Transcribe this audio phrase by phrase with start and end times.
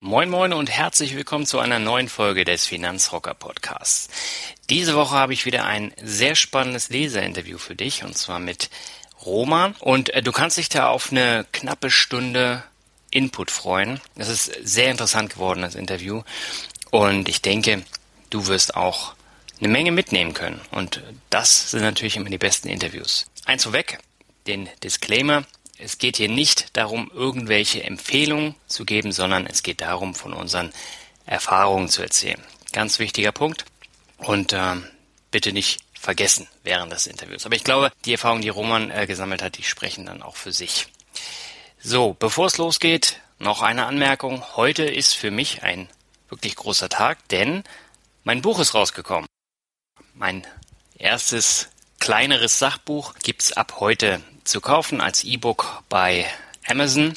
[0.00, 4.08] Moin moin und herzlich willkommen zu einer neuen Folge des Finanzrocker Podcasts.
[4.70, 8.70] Diese Woche habe ich wieder ein sehr spannendes Leserinterview für dich und zwar mit
[9.26, 12.62] Roman und äh, du kannst dich da auf eine knappe Stunde
[13.10, 14.00] Input freuen.
[14.14, 16.22] Es ist sehr interessant geworden, das Interview.
[16.92, 17.82] Und ich denke,
[18.30, 19.14] du wirst auch
[19.58, 20.60] eine Menge mitnehmen können.
[20.70, 23.26] Und das sind natürlich immer die besten Interviews.
[23.46, 23.98] Eins vorweg,
[24.46, 25.42] den Disclaimer.
[25.78, 30.72] Es geht hier nicht darum, irgendwelche Empfehlungen zu geben, sondern es geht darum, von unseren
[31.24, 32.42] Erfahrungen zu erzählen.
[32.72, 33.64] Ganz wichtiger Punkt.
[34.18, 34.74] Und äh,
[35.30, 37.46] bitte nicht vergessen während des Interviews.
[37.46, 40.52] Aber ich glaube, die Erfahrungen, die Roman äh, gesammelt hat, die sprechen dann auch für
[40.52, 40.88] sich.
[41.80, 44.42] So, bevor es losgeht, noch eine Anmerkung.
[44.56, 45.88] Heute ist für mich ein
[46.28, 47.62] wirklich großer Tag, denn
[48.24, 49.28] mein Buch ist rausgekommen.
[50.14, 50.44] Mein
[50.96, 51.68] erstes
[52.00, 56.26] kleineres Sachbuch gibt's ab heute zu kaufen als E-Book bei
[56.66, 57.14] Amazon.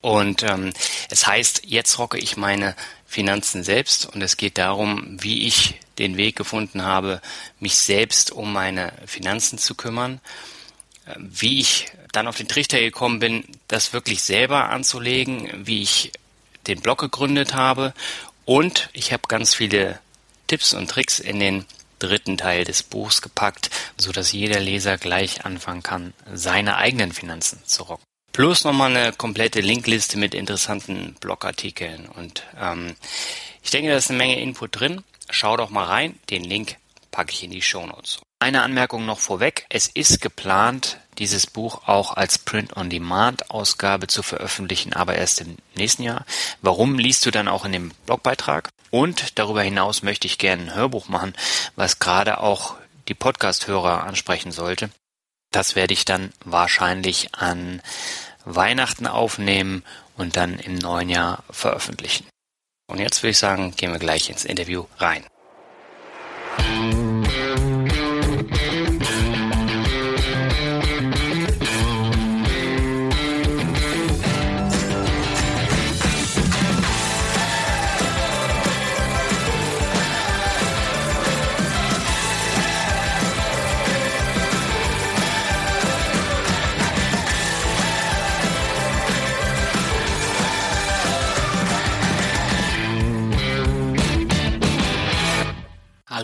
[0.00, 0.72] Und ähm,
[1.10, 6.16] es heißt, jetzt rocke ich meine Finanzen selbst und es geht darum, wie ich den
[6.16, 7.20] Weg gefunden habe,
[7.58, 10.20] mich selbst um meine Finanzen zu kümmern,
[11.06, 16.12] äh, wie ich dann auf den Trichter gekommen bin, das wirklich selber anzulegen, wie ich
[16.68, 17.92] den Blog gegründet habe.
[18.44, 19.98] Und ich habe ganz viele
[20.46, 21.66] Tipps und Tricks in den
[21.98, 27.60] dritten Teil des Buchs gepackt, so dass jeder Leser gleich anfangen kann, seine eigenen Finanzen
[27.64, 28.04] zu rocken.
[28.32, 32.06] Plus nochmal eine komplette Linkliste mit interessanten Blogartikeln.
[32.06, 32.94] Und ähm,
[33.62, 35.02] ich denke, da ist eine Menge Input drin.
[35.28, 36.18] Schau doch mal rein.
[36.30, 36.76] Den Link
[37.10, 38.20] packe ich in die Show Notes.
[38.38, 39.66] Eine Anmerkung noch vorweg.
[39.68, 46.24] Es ist geplant, dieses Buch auch als Print-on-Demand-Ausgabe zu veröffentlichen, aber erst im nächsten Jahr.
[46.62, 48.70] Warum liest du dann auch in dem Blogbeitrag?
[48.90, 51.34] Und darüber hinaus möchte ich gerne ein Hörbuch machen,
[51.76, 52.76] was gerade auch
[53.08, 54.90] die Podcast-Hörer ansprechen sollte.
[55.50, 57.82] Das werde ich dann wahrscheinlich an
[58.44, 59.82] Weihnachten aufnehmen
[60.16, 62.26] und dann im neuen Jahr veröffentlichen.
[62.86, 65.24] Und jetzt würde ich sagen, gehen wir gleich ins Interview rein.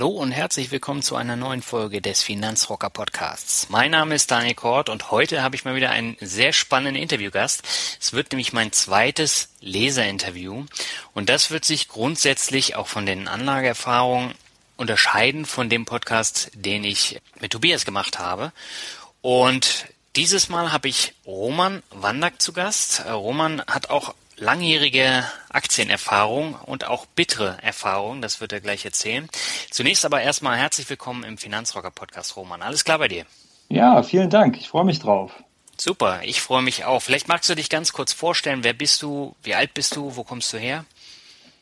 [0.05, 3.71] Hallo und herzlich willkommen zu einer neuen Folge des Finanzrocker Podcasts.
[3.71, 7.63] Mein Name ist Daniel Kort und heute habe ich mal wieder einen sehr spannenden Interviewgast.
[7.99, 10.67] Es wird nämlich mein zweites Leserinterview
[11.15, 14.35] und das wird sich grundsätzlich auch von den Anlageerfahrungen
[14.77, 18.53] unterscheiden von dem Podcast, den ich mit Tobias gemacht habe.
[19.23, 19.87] Und
[20.17, 23.07] dieses Mal habe ich Roman Wandak zu Gast.
[23.07, 29.29] Roman hat auch langjährige Aktienerfahrung und auch bittere Erfahrung, das wird er gleich erzählen.
[29.71, 32.63] Zunächst aber erstmal herzlich willkommen im Finanzrocker Podcast, Roman.
[32.63, 33.25] Alles klar bei dir?
[33.69, 34.57] Ja, vielen Dank.
[34.57, 35.33] Ich freue mich drauf.
[35.77, 37.01] Super, ich freue mich auch.
[37.01, 38.63] Vielleicht magst du dich ganz kurz vorstellen.
[38.63, 39.35] Wer bist du?
[39.43, 40.15] Wie alt bist du?
[40.17, 40.85] Wo kommst du her?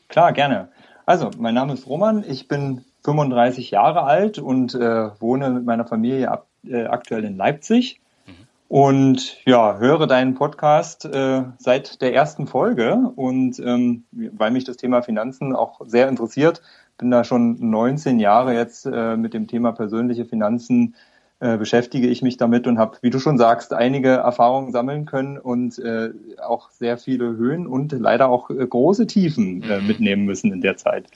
[0.08, 0.68] Klar, gerne.
[1.06, 2.22] Also, mein Name ist Roman.
[2.28, 7.36] Ich bin 35 Jahre alt und äh, wohne mit meiner Familie ab, äh, aktuell in
[7.36, 8.01] Leipzig.
[8.72, 13.12] Und ja, höre deinen Podcast äh, seit der ersten Folge.
[13.16, 16.62] Und ähm, weil mich das Thema Finanzen auch sehr interessiert,
[16.96, 20.94] bin da schon 19 Jahre jetzt äh, mit dem Thema persönliche Finanzen
[21.42, 25.38] äh, beschäftige ich mich damit und habe, wie du schon sagst, einige Erfahrungen sammeln können
[25.38, 26.10] und äh,
[26.40, 29.86] auch sehr viele Höhen und leider auch äh, große Tiefen äh, mhm.
[29.88, 31.06] mitnehmen müssen in der Zeit.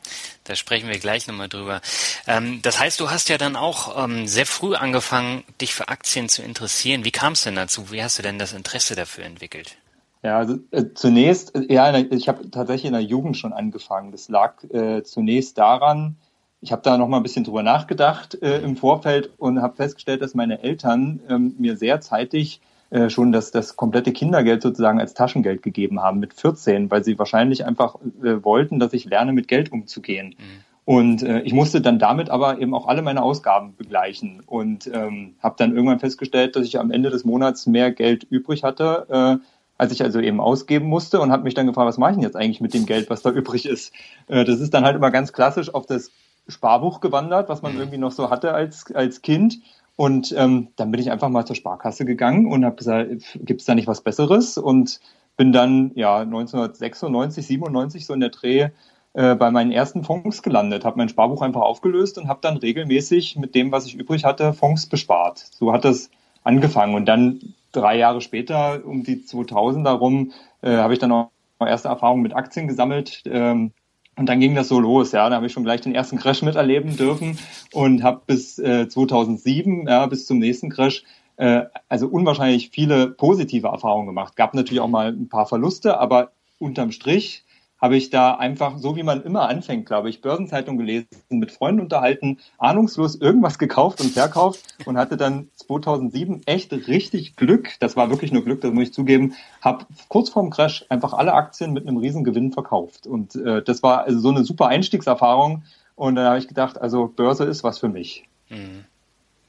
[0.43, 1.81] Da sprechen wir gleich nochmal drüber.
[2.27, 6.29] Ähm, das heißt, du hast ja dann auch ähm, sehr früh angefangen, dich für Aktien
[6.29, 7.05] zu interessieren.
[7.05, 7.93] Wie kam es denn dazu?
[7.93, 9.77] Wie hast du denn das Interesse dafür entwickelt?
[10.25, 14.11] Ja, also äh, zunächst, äh, ja, ich habe tatsächlich in der Jugend schon angefangen.
[14.11, 16.17] Das lag äh, zunächst daran,
[16.67, 20.21] ich habe da noch mal ein bisschen drüber nachgedacht äh, im Vorfeld und habe festgestellt,
[20.21, 22.61] dass meine Eltern ähm, mir sehr zeitig
[22.91, 27.21] äh, schon das, das komplette Kindergeld sozusagen als Taschengeld gegeben haben mit 14, weil sie
[27.21, 30.35] wahrscheinlich einfach äh, wollten, dass ich lerne, mit Geld umzugehen.
[30.37, 30.65] Mhm.
[30.85, 35.37] Und äh, ich musste dann damit aber eben auch alle meine Ausgaben begleichen und ähm,
[35.41, 39.07] habe dann irgendwann festgestellt, dass ich am Ende des Monats mehr Geld übrig hatte,
[39.41, 39.47] äh,
[39.79, 42.25] als ich also eben ausgeben musste und habe mich dann gefragt, was mache ich denn
[42.25, 43.93] jetzt eigentlich mit dem Geld, was da übrig ist.
[44.27, 46.11] Äh, das ist dann halt immer ganz klassisch auf das
[46.49, 47.81] Sparbuch gewandert, was man mhm.
[47.81, 49.61] irgendwie noch so hatte als, als Kind.
[49.97, 53.67] Und ähm, dann bin ich einfach mal zur Sparkasse gegangen und habe gesagt, gibt es
[53.67, 54.59] da nicht was Besseres?
[54.59, 55.01] Und
[55.37, 58.69] bin dann ja 1996, 97 so in der Dreh
[59.15, 63.37] äh, bei meinen ersten Fonds gelandet, habe mein Sparbuch einfach aufgelöst und habe dann regelmäßig
[63.37, 65.39] mit dem, was ich übrig hatte, Fonds bespart.
[65.39, 66.11] So hat das
[66.45, 66.95] angefangen.
[66.95, 70.33] Und dann drei Jahre später, um die 2000 darum,
[70.63, 73.23] äh, habe ich dann auch erste Erfahrungen mit Aktien gesammelt.
[73.27, 73.73] Ähm,
[74.17, 75.29] und dann ging das so los, ja.
[75.29, 77.39] Da habe ich schon gleich den ersten Crash miterleben dürfen
[77.73, 81.05] und habe bis äh, 2007, ja, bis zum nächsten Crash,
[81.37, 84.37] äh, also unwahrscheinlich viele positive Erfahrungen gemacht.
[84.37, 87.45] Gab natürlich auch mal ein paar Verluste, aber unterm Strich
[87.81, 91.83] habe ich da einfach, so wie man immer anfängt, glaube ich, Börsenzeitung gelesen, mit Freunden
[91.83, 97.75] unterhalten, ahnungslos irgendwas gekauft und verkauft und hatte dann 2007 echt richtig Glück.
[97.81, 99.35] Das war wirklich nur Glück, das muss ich zugeben.
[99.61, 103.07] Habe kurz vorm Crash einfach alle Aktien mit einem riesen Gewinn verkauft.
[103.07, 105.65] Und äh, das war also so eine super Einstiegserfahrung.
[105.95, 108.25] Und dann habe ich gedacht, also Börse ist was für mich.
[108.49, 108.85] Mhm.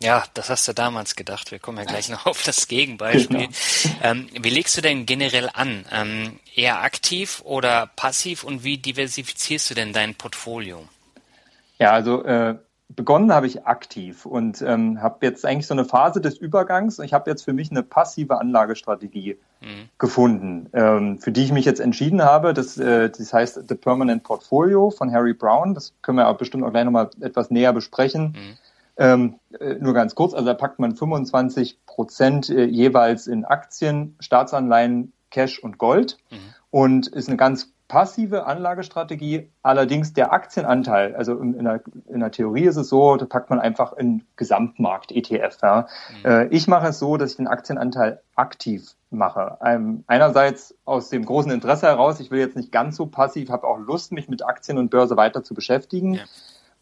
[0.02, 1.52] Ja, das hast du damals gedacht.
[1.52, 3.48] Wir kommen ja gleich noch auf das Gegenbeispiel.
[3.48, 3.96] Genau.
[4.04, 5.86] Ähm, wie legst du denn generell an?
[5.92, 10.84] Ähm, eher aktiv oder passiv und wie diversifizierst du denn dein Portfolio?
[11.80, 12.58] Ja, also äh,
[12.90, 17.00] begonnen habe ich aktiv und ähm, habe jetzt eigentlich so eine Phase des Übergangs.
[17.00, 19.90] Ich habe jetzt für mich eine passive Anlagestrategie mhm.
[19.98, 22.54] gefunden, ähm, für die ich mich jetzt entschieden habe.
[22.54, 25.74] Das, äh, das heißt The Permanent Portfolio von Harry Brown.
[25.74, 28.36] Das können wir auch bestimmt auch gleich nochmal etwas näher besprechen.
[28.38, 28.58] Mhm
[28.98, 34.16] ähm, äh, nur ganz kurz, also da packt man 25 Prozent äh, jeweils in Aktien,
[34.20, 36.38] Staatsanleihen, Cash und Gold mhm.
[36.72, 39.50] und ist eine ganz passive Anlagestrategie.
[39.64, 43.50] Allerdings der Aktienanteil, also in, in, der, in der Theorie ist es so, da packt
[43.50, 45.58] man einfach in Gesamtmarkt ETF.
[45.62, 45.88] Ja.
[46.24, 46.30] Mhm.
[46.30, 49.58] Äh, ich mache es so, dass ich den Aktienanteil aktiv mache.
[49.64, 53.68] Ähm, einerseits aus dem großen Interesse heraus, ich will jetzt nicht ganz so passiv, habe
[53.68, 56.16] auch Lust, mich mit Aktien und Börse weiter zu beschäftigen.
[56.16, 56.24] Ja.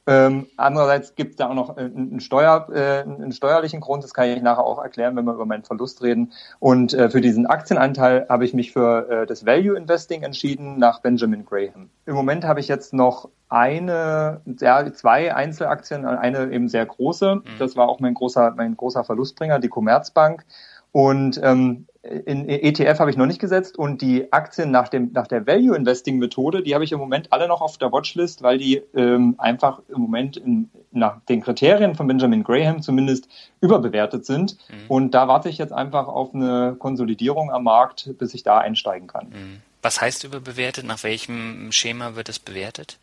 [0.08, 4.30] Ähm, andererseits gibt es da auch noch einen, Steuer, äh, einen steuerlichen Grund, das kann
[4.30, 6.32] ich nachher auch erklären, wenn wir über meinen Verlust reden.
[6.60, 11.02] Und äh, für diesen Aktienanteil habe ich mich für äh, das Value Investing entschieden nach
[11.02, 11.90] Benjamin Graham.
[12.06, 17.36] Im Moment habe ich jetzt noch eine, ja, zwei Einzelaktien, eine eben sehr große.
[17.36, 17.44] Mhm.
[17.58, 20.46] Das war auch mein großer, mein großer Verlustbringer, die Commerzbank.
[20.92, 21.88] Und ähm,
[22.26, 25.76] in ETF habe ich noch nicht gesetzt und die Aktien nach, dem, nach der Value
[25.76, 29.36] Investing Methode, die habe ich im Moment alle noch auf der Watchlist, weil die ähm,
[29.38, 33.28] einfach im Moment in, nach den Kriterien von Benjamin Graham zumindest
[33.62, 34.58] überbewertet sind.
[34.70, 34.76] Mhm.
[34.88, 39.08] Und da warte ich jetzt einfach auf eine Konsolidierung am Markt, bis ich da einsteigen
[39.08, 39.30] kann.
[39.30, 39.62] Mhm.
[39.82, 40.86] Was heißt überbewertet?
[40.86, 42.98] Nach welchem Schema wird es bewertet?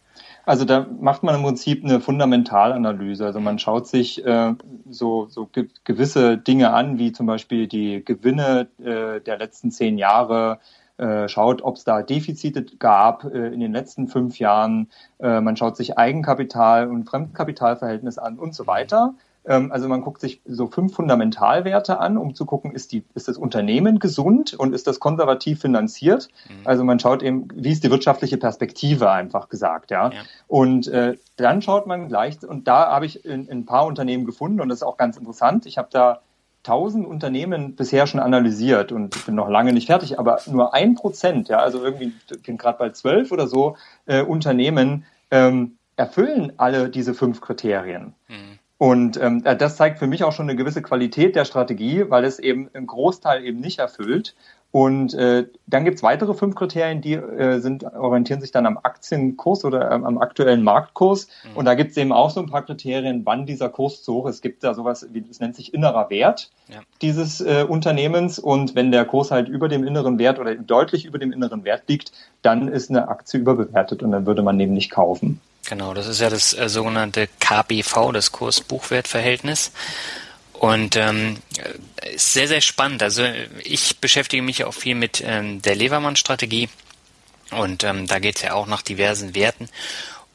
[0.45, 3.25] Also da macht man im Prinzip eine Fundamentalanalyse.
[3.25, 4.55] Also man schaut sich äh,
[4.91, 9.99] so, so ge gewisse Dinge an, wie zum Beispiel die Gewinne äh, der letzten zehn
[9.99, 10.59] Jahre,
[10.99, 14.89] äh, schaut, ob es da Defizite gab äh, in den letzten fünf Jahren.
[15.21, 19.15] Äh, man schaut sich Eigenkapital und Fremdkapitalverhältnis an und so weiter.
[19.45, 23.29] Ähm, also man guckt sich so fünf Fundamentalwerte an, um zu gucken, ist, die, ist
[23.29, 26.29] das Unternehmen gesund und ist das konservativ finanziert?
[26.49, 26.67] Mhm.
[26.67, 30.11] Also man schaut eben, wie ist die wirtschaftliche Perspektive einfach gesagt, ja.
[30.11, 30.21] ja.
[30.47, 34.25] Und äh, dann schaut man gleich, und da habe ich in, in ein paar Unternehmen
[34.25, 35.67] gefunden und das ist auch ganz interessant.
[35.67, 36.21] Ich habe da
[36.63, 40.95] tausend Unternehmen bisher schon analysiert und ich bin noch lange nicht fertig, aber nur ein
[40.95, 43.77] Prozent, ja, also irgendwie, ich bin gerade bei zwölf oder so
[44.07, 48.15] äh, Unternehmen ähm, erfüllen alle diese fünf Kriterien.
[48.29, 48.59] Mhm.
[48.83, 52.25] Und ähm, äh, das zeigt für mich auch schon eine gewisse Qualität der Strategie, weil
[52.25, 54.35] es eben einen Großteil eben nicht erfüllt.
[54.73, 59.65] Und äh, dann gibt's weitere fünf Kriterien, die äh, sind, orientieren sich dann am Aktienkurs
[59.65, 61.29] oder ähm, am aktuellen Marktkurs.
[61.45, 61.59] Mhm.
[61.59, 64.37] Und da gibt's eben auch so ein paar Kriterien, wann dieser Kurs zu hoch ist.
[64.37, 66.81] Es gibt da sowas, wie das nennt sich innerer Wert ja.
[67.03, 68.41] dieses äh, Unternehmens.
[68.41, 71.85] Und wenn der Kurs halt über dem inneren Wert oder deutlich über dem inneren Wert
[71.87, 72.11] liegt,
[72.43, 75.41] dann ist eine Aktie überbewertet und dann würde man eben nicht kaufen.
[75.67, 79.73] Genau, das ist ja das äh, sogenannte KBV, das Kurs-Buchwert-Verhältnis.
[80.53, 81.39] Und ähm,
[82.15, 83.03] ist sehr, sehr spannend.
[83.03, 83.25] Also
[83.65, 86.69] ich beschäftige mich auch viel mit ähm, der Levermann-Strategie.
[87.51, 89.69] Und ähm, da geht es ja auch nach diversen Werten.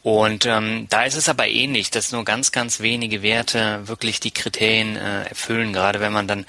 [0.08, 4.32] Und ähm, da ist es aber ähnlich, dass nur ganz, ganz wenige Werte wirklich die
[4.32, 6.46] Kriterien äh, erfüllen, gerade wenn man dann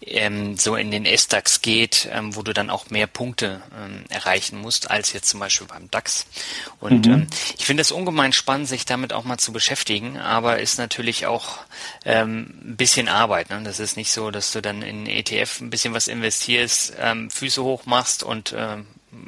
[0.00, 4.60] ähm, so in den S-DAX geht, ähm, wo du dann auch mehr Punkte ähm, erreichen
[4.60, 6.26] musst, als jetzt zum Beispiel beim DAX.
[6.80, 7.12] Und mhm.
[7.12, 11.26] ähm, ich finde es ungemein spannend, sich damit auch mal zu beschäftigen, aber ist natürlich
[11.26, 11.58] auch
[12.04, 13.50] ähm, ein bisschen Arbeit.
[13.50, 13.62] Ne?
[13.62, 17.62] Das ist nicht so, dass du dann in ETF ein bisschen was investierst, ähm, Füße
[17.62, 18.84] hoch machst und ähm,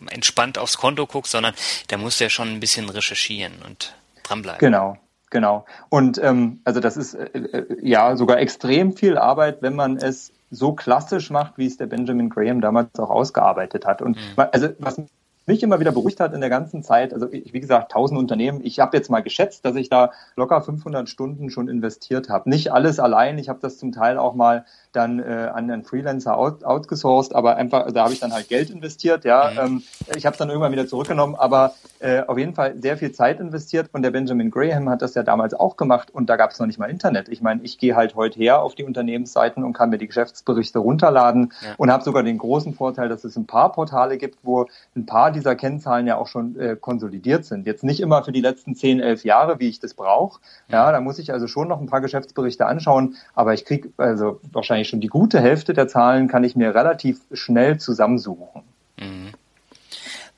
[0.09, 1.55] entspannt aufs Konto guckst, sondern
[1.89, 4.61] da musst du ja schon ein bisschen recherchieren und dranbleiben.
[4.61, 4.99] Genau.
[5.31, 5.67] Genau.
[5.91, 10.33] Und ähm, also das ist äh, äh, ja sogar extrem viel Arbeit, wenn man es
[10.51, 14.01] so klassisch macht, wie es der Benjamin Graham damals auch ausgearbeitet hat.
[14.01, 14.45] Und mhm.
[14.53, 15.03] also was
[15.49, 18.61] mich immer wieder beruhigt hat in der ganzen Zeit, also ich, wie gesagt, 1000 Unternehmen,
[18.63, 22.49] ich habe jetzt mal geschätzt, dass ich da locker 500 Stunden schon investiert habe.
[22.51, 26.37] Nicht alles allein, ich habe das zum Teil auch mal dann äh, an einen Freelancer
[26.37, 29.51] out, outgesourced, aber einfach, da habe ich dann halt Geld investiert, ja.
[29.51, 29.59] Mhm.
[29.59, 29.83] Ähm,
[30.17, 33.41] ich habe es dann irgendwann wieder zurückgenommen, aber äh, auf jeden Fall sehr viel Zeit
[33.41, 36.59] investiert und der Benjamin Graham hat das ja damals auch gemacht und da gab es
[36.59, 37.29] noch nicht mal Internet.
[37.29, 40.79] Ich meine, ich gehe halt heute her auf die Unternehmensseiten und kann mir die Geschäftsberichte
[40.79, 41.75] runterladen ja.
[41.79, 45.33] und habe sogar den großen Vorteil, dass es ein paar Portale gibt, wo ein paar
[45.39, 47.67] dieser Kennzahlen ja auch schon äh, konsolidiert sind.
[47.67, 50.41] Jetzt nicht immer für die letzten 10, 11 Jahre, wie ich das brauche.
[50.69, 54.41] Ja, da muss ich also schon noch ein paar Geschäftsberichte anschauen, aber ich kriege also
[54.53, 58.63] wahrscheinlich schon die gute Hälfte der Zahlen kann ich mir relativ schnell zusammensuchen.
[58.99, 59.33] Mhm.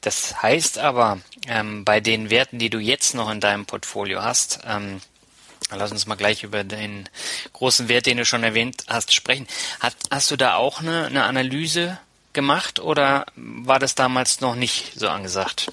[0.00, 4.60] Das heißt aber, ähm, bei den Werten, die du jetzt noch in deinem Portfolio hast,
[4.66, 5.00] ähm,
[5.70, 7.08] lass uns mal gleich über den
[7.52, 9.46] großen Wert, den du schon erwähnt hast, sprechen.
[9.78, 11.98] Hat, hast du da auch eine, eine Analyse
[12.32, 15.72] gemacht oder war das damals noch nicht so angesagt?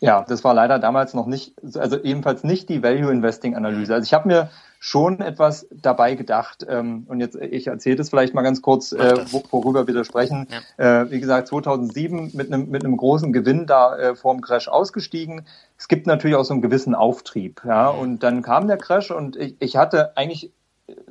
[0.00, 3.94] Ja, das war leider damals noch nicht, also ebenfalls nicht die Value Investing Analyse.
[3.94, 6.66] Also ich habe mir schon etwas dabei gedacht.
[6.68, 10.46] Ähm, und jetzt, ich erzähle das vielleicht mal ganz kurz, äh, worüber wir da sprechen.
[10.78, 11.02] Ja.
[11.02, 15.46] Äh, wie gesagt, 2007 mit einem, mit einem großen Gewinn da äh, vorm Crash ausgestiegen.
[15.78, 17.62] Es gibt natürlich auch so einen gewissen Auftrieb.
[17.66, 17.98] Ja, mhm.
[17.98, 20.52] und dann kam der Crash und ich, ich hatte eigentlich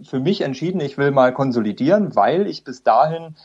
[0.04, 3.36] für mich entschieden, ich will mal konsolidieren, weil ich bis dahin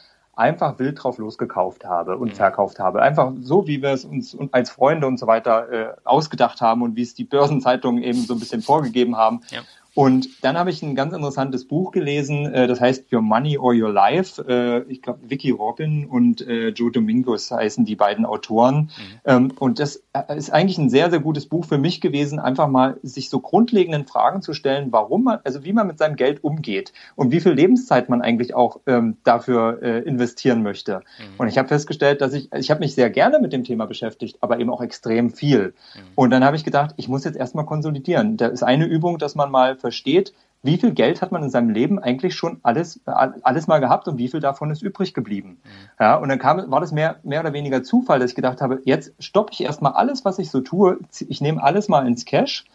[0.41, 2.35] einfach wild drauf losgekauft habe und mhm.
[2.35, 3.03] verkauft habe.
[3.03, 6.97] Einfach so, wie wir es uns als Freunde und so weiter äh, ausgedacht haben und
[6.97, 9.43] wie es die Börsenzeitungen eben so ein bisschen vorgegeben haben.
[9.51, 9.61] Ja.
[9.95, 13.75] Und dann habe ich ein ganz interessantes Buch gelesen, äh, das heißt Your Money or
[13.75, 14.43] Your Life.
[14.49, 18.77] Äh, ich glaube, Vicky Robin und äh, Joe Domingos heißen die beiden Autoren.
[18.77, 18.91] Mhm.
[19.25, 22.69] Ähm, und das äh, ist eigentlich ein sehr, sehr gutes Buch für mich gewesen, einfach
[22.69, 26.45] mal sich so grundlegenden Fragen zu stellen, warum man, also wie man mit seinem Geld
[26.45, 31.01] umgeht und wie viel Lebenszeit man eigentlich auch ähm, dafür äh, investieren möchte.
[31.19, 31.25] Mhm.
[31.39, 34.39] Und ich habe festgestellt, dass ich, ich habe mich sehr gerne mit dem Thema beschäftigt,
[34.41, 35.75] aber eben auch extrem viel.
[35.95, 36.01] Mhm.
[36.15, 38.37] Und dann habe ich gedacht, ich muss jetzt erstmal konsolidieren.
[38.37, 40.33] Da ist eine Übung, dass man mal versteht,
[40.63, 44.19] wie viel Geld hat man in seinem Leben eigentlich schon alles, alles mal gehabt und
[44.19, 45.59] wie viel davon ist übrig geblieben.
[45.63, 45.89] Mhm.
[45.99, 48.83] Ja, und dann kam, war das mehr, mehr oder weniger Zufall, dass ich gedacht habe,
[48.85, 52.67] jetzt stoppe ich erstmal alles, was ich so tue, ich nehme alles mal ins Cash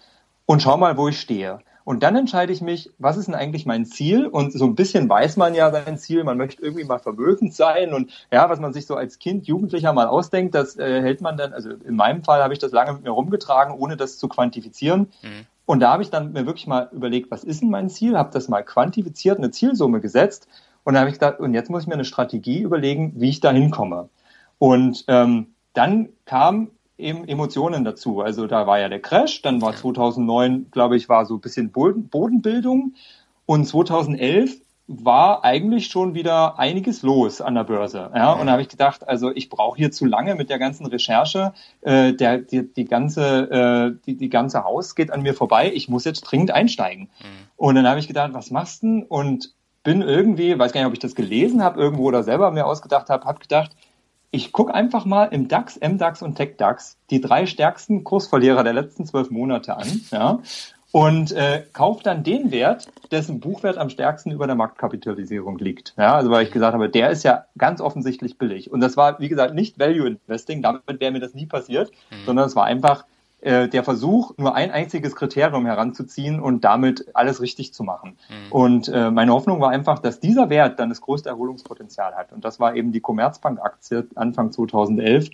[0.45, 1.59] und schau mal, wo ich stehe.
[1.83, 4.25] Und dann entscheide ich mich, was ist denn eigentlich mein Ziel?
[4.25, 7.93] Und so ein bisschen weiß man ja sein Ziel, man möchte irgendwie mal vermögend sein
[7.93, 11.37] und ja, was man sich so als Kind, Jugendlicher mal ausdenkt, das äh, hält man
[11.37, 14.27] dann, also in meinem Fall habe ich das lange mit mir rumgetragen, ohne das zu
[14.27, 15.11] quantifizieren.
[15.21, 15.45] Mhm.
[15.65, 18.17] Und da habe ich dann mir wirklich mal überlegt, was ist denn mein Ziel?
[18.17, 20.47] Habe das mal quantifiziert, eine Zielsumme gesetzt.
[20.83, 23.39] Und dann habe ich gedacht, und jetzt muss ich mir eine Strategie überlegen, wie ich
[23.39, 24.09] da hinkomme.
[24.59, 28.21] Und ähm, dann kam eben Emotionen dazu.
[28.21, 31.71] Also da war ja der Crash, dann war 2009, glaube ich, war so ein bisschen
[31.71, 32.93] Bodenbildung.
[33.47, 38.11] Und 2011 war eigentlich schon wieder einiges los an der Börse.
[38.13, 38.33] Ja?
[38.33, 41.53] Und da habe ich gedacht, also ich brauche hier zu lange mit der ganzen Recherche.
[41.81, 45.71] Äh, der, die, die, ganze, äh, die, die ganze Haus geht an mir vorbei.
[45.73, 47.09] Ich muss jetzt dringend einsteigen.
[47.19, 47.47] Mhm.
[47.57, 49.03] Und dann habe ich gedacht, was machst du denn?
[49.03, 52.65] Und bin irgendwie, weiß gar nicht, ob ich das gelesen habe irgendwo oder selber mir
[52.65, 53.71] ausgedacht habe, habe gedacht,
[54.31, 59.05] ich gucke einfach mal im DAX, MDAX und TechDAX die drei stärksten Kursverlierer der letzten
[59.05, 60.01] zwölf Monate an.
[60.11, 60.39] Ja?
[60.95, 65.93] Und äh, kauft dann den Wert, dessen Buchwert am stärksten über der Marktkapitalisierung liegt.
[65.97, 68.71] Ja, also weil ich gesagt habe, der ist ja ganz offensichtlich billig.
[68.71, 72.25] Und das war, wie gesagt, nicht Value Investing, damit wäre mir das nie passiert, mhm.
[72.25, 73.03] sondern es war einfach
[73.41, 78.15] äh, der Versuch, nur ein einziges Kriterium heranzuziehen und damit alles richtig zu machen.
[78.29, 78.51] Mhm.
[78.53, 82.31] Und äh, meine Hoffnung war einfach, dass dieser Wert dann das größte Erholungspotenzial hat.
[82.31, 85.29] Und das war eben die Commerzbank-Aktie Anfang 2011.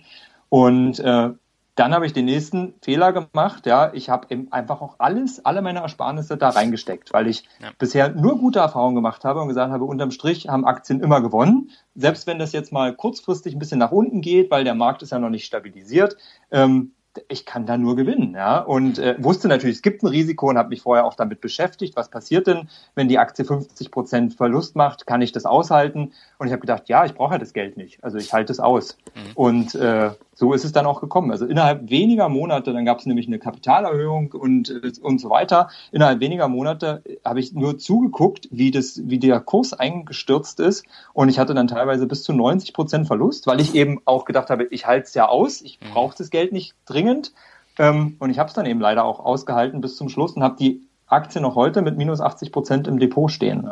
[0.48, 1.30] Und äh,
[1.74, 3.66] dann habe ich den nächsten Fehler gemacht.
[3.66, 7.70] Ja, ich habe eben einfach auch alles, alle meine Ersparnisse da reingesteckt, weil ich ja.
[7.78, 11.70] bisher nur gute Erfahrungen gemacht habe und gesagt habe, unterm Strich haben Aktien immer gewonnen.
[11.94, 15.12] Selbst wenn das jetzt mal kurzfristig ein bisschen nach unten geht, weil der Markt ist
[15.12, 16.16] ja noch nicht stabilisiert.
[16.50, 16.92] Ähm,
[17.28, 18.58] ich kann da nur gewinnen, ja.
[18.58, 21.96] Und äh, wusste natürlich, es gibt ein Risiko und habe mich vorher auch damit beschäftigt.
[21.96, 25.06] Was passiert denn, wenn die Aktie 50 Prozent Verlust macht?
[25.06, 26.12] Kann ich das aushalten?
[26.38, 28.02] Und ich habe gedacht, ja, ich brauche ja das Geld nicht.
[28.02, 28.96] Also ich halte es aus.
[29.14, 29.32] Mhm.
[29.34, 31.30] Und äh, so ist es dann auch gekommen.
[31.30, 35.68] Also innerhalb weniger Monate, dann gab es nämlich eine Kapitalerhöhung und, äh, und so weiter.
[35.92, 40.84] Innerhalb weniger Monate habe ich nur zugeguckt, wie das, wie der Kurs eingestürzt ist.
[41.12, 44.50] Und ich hatte dann teilweise bis zu 90 Prozent Verlust, weil ich eben auch gedacht
[44.50, 45.92] habe, ich halte es ja aus, ich mhm.
[45.92, 47.32] brauche das Geld nicht dringend.
[47.78, 50.56] Ähm, und ich habe es dann eben leider auch ausgehalten bis zum Schluss und habe
[50.58, 53.70] die Aktie noch heute mit minus 80 Prozent im Depot stehen.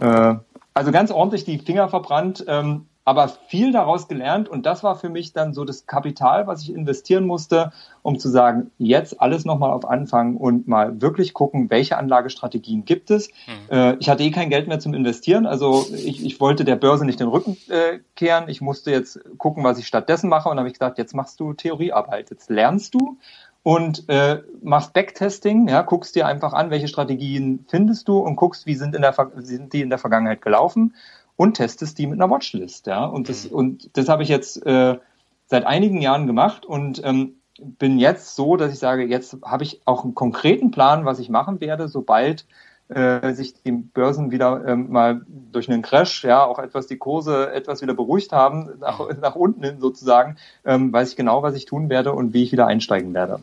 [0.00, 0.34] Äh,
[0.74, 2.44] also ganz ordentlich die Finger verbrannt.
[3.08, 4.50] Aber viel daraus gelernt.
[4.50, 7.72] Und das war für mich dann so das Kapital, was ich investieren musste,
[8.02, 13.10] um zu sagen, jetzt alles nochmal auf Anfang und mal wirklich gucken, welche Anlagestrategien gibt
[13.10, 13.30] es.
[13.70, 17.06] Äh, ich hatte eh kein Geld mehr zum Investieren, also ich, ich wollte der Börse
[17.06, 18.50] nicht den Rücken äh, kehren.
[18.50, 20.50] Ich musste jetzt gucken, was ich stattdessen mache.
[20.50, 23.16] Und habe ich gesagt, jetzt machst du Theoriearbeit, jetzt lernst du
[23.62, 28.66] und äh, machst Backtesting, ja, guckst dir einfach an, welche Strategien findest du und guckst,
[28.66, 30.94] wie sind, in der, sind die in der Vergangenheit gelaufen
[31.38, 32.88] und testest die mit einer Watchlist.
[32.88, 33.06] Ja?
[33.06, 33.56] Und das, mhm.
[33.56, 34.98] und das habe ich jetzt äh,
[35.46, 39.80] seit einigen Jahren gemacht und ähm, bin jetzt so, dass ich sage, jetzt habe ich
[39.84, 42.44] auch einen konkreten Plan, was ich machen werde, sobald
[42.88, 47.52] äh, sich die Börsen wieder ähm, mal durch einen Crash, ja, auch etwas die Kurse
[47.52, 49.20] etwas wieder beruhigt haben, nach, mhm.
[49.20, 52.50] nach unten hin sozusagen, ähm, weiß ich genau, was ich tun werde und wie ich
[52.50, 53.40] wieder einsteigen werde.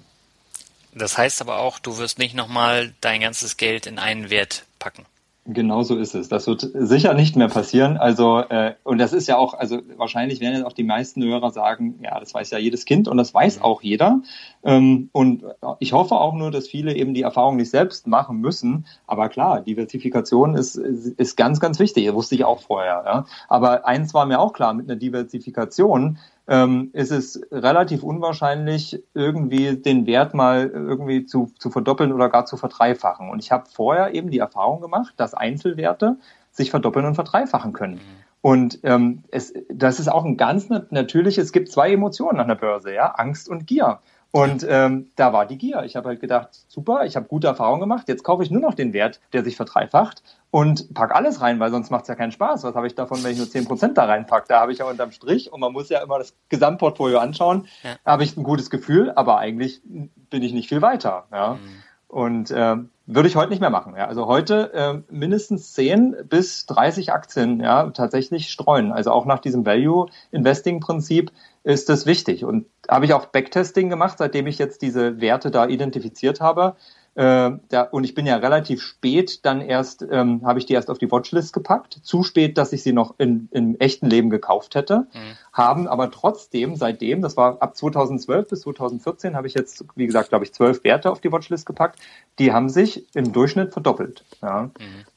[0.93, 5.05] Das heißt aber auch, du wirst nicht nochmal dein ganzes Geld in einen Wert packen.
[5.47, 6.27] Genau so ist es.
[6.27, 7.97] Das wird sicher nicht mehr passieren.
[7.97, 11.51] Also äh, und das ist ja auch, also wahrscheinlich werden jetzt auch die meisten Hörer
[11.51, 14.21] sagen, ja, das weiß ja jedes Kind und das weiß auch jeder.
[14.63, 15.43] Ähm, und
[15.77, 18.87] ich hoffe auch nur, dass viele eben die Erfahrung nicht selbst machen müssen.
[19.05, 22.07] Aber klar, Diversifikation ist ist ganz ganz wichtig.
[22.07, 23.03] Das wusste ich auch vorher.
[23.05, 23.25] Ja.
[23.47, 29.77] Aber eins war mir auch klar: Mit einer Diversifikation ähm, ist es relativ unwahrscheinlich, irgendwie
[29.77, 33.29] den Wert mal irgendwie zu, zu verdoppeln oder gar zu verdreifachen.
[33.29, 36.17] Und ich habe vorher eben die Erfahrung gemacht, dass Einzelwerte
[36.51, 37.95] sich verdoppeln und verdreifachen können.
[37.95, 38.25] Mhm.
[38.41, 42.55] Und ähm, es, das ist auch ein ganz natürliches, es gibt zwei Emotionen an der
[42.55, 43.99] Börse, ja, Angst und Gier.
[44.29, 45.83] Und ähm, da war die Gier.
[45.83, 48.75] Ich habe halt gedacht, super, ich habe gute Erfahrungen gemacht, jetzt kaufe ich nur noch
[48.75, 50.21] den Wert, der sich verdreifacht
[50.55, 52.63] und pack alles rein, weil sonst macht es ja keinen Spaß.
[52.63, 54.45] Was habe ich davon, wenn ich nur zehn Prozent da reinpacke?
[54.47, 57.67] Da habe ich ja unterm Strich und man muss ja immer das Gesamtportfolio anschauen.
[57.83, 57.97] Ja.
[58.05, 61.25] Da habe ich ein gutes Gefühl, aber eigentlich bin ich nicht viel weiter.
[61.29, 61.55] Ja.
[61.55, 61.59] Mhm.
[62.07, 63.95] Und äh, würde ich heute nicht mehr machen.
[63.97, 64.07] Ja.
[64.07, 68.93] Also heute äh, mindestens 10 bis 30 Aktien ja, tatsächlich streuen.
[68.93, 71.33] Also auch nach diesem Value-Investing-Prinzip
[71.63, 72.45] ist das wichtig.
[72.45, 76.77] Und habe ich auch Backtesting gemacht, seitdem ich jetzt diese Werte da identifiziert habe.
[77.15, 80.89] Äh, da, und ich bin ja relativ spät dann erst, ähm, habe ich die erst
[80.89, 81.99] auf die Watchlist gepackt.
[82.03, 85.07] Zu spät, dass ich sie noch in, im echten Leben gekauft hätte.
[85.13, 85.37] Mhm.
[85.53, 90.29] Haben aber trotzdem seitdem, das war ab 2012 bis 2014, habe ich jetzt, wie gesagt,
[90.29, 91.99] glaube ich, zwölf Werte auf die Watchlist gepackt.
[92.37, 94.25] Die haben sich im Durchschnitt verdoppelt.
[94.41, 94.63] Ja.
[94.63, 94.71] Mhm.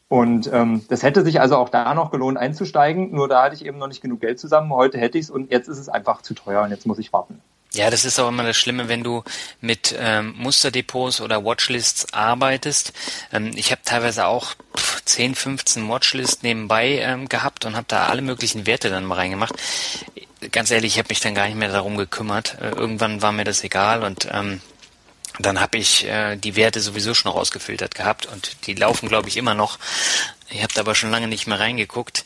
[0.08, 3.66] Und ähm, das hätte sich also auch da noch gelohnt einzusteigen, nur da hatte ich
[3.66, 4.72] eben noch nicht genug Geld zusammen.
[4.72, 7.12] Heute hätte ich es und jetzt ist es einfach zu teuer und jetzt muss ich
[7.12, 7.42] warten.
[7.74, 9.22] Ja, das ist auch immer das Schlimme, wenn du
[9.60, 12.92] mit ähm, Musterdepots oder Watchlists arbeitest.
[13.32, 14.54] Ähm, ich habe teilweise auch
[15.04, 19.54] 10, 15 Watchlists nebenbei ähm, gehabt und habe da alle möglichen Werte dann mal reingemacht.
[20.50, 22.56] Ganz ehrlich, ich habe mich dann gar nicht mehr darum gekümmert.
[22.60, 24.62] Äh, irgendwann war mir das egal und ähm,
[25.38, 29.36] dann habe ich äh, die Werte sowieso schon rausgefiltert gehabt und die laufen, glaube ich,
[29.36, 29.78] immer noch.
[30.50, 32.24] Ihr habt aber schon lange nicht mehr reingeguckt.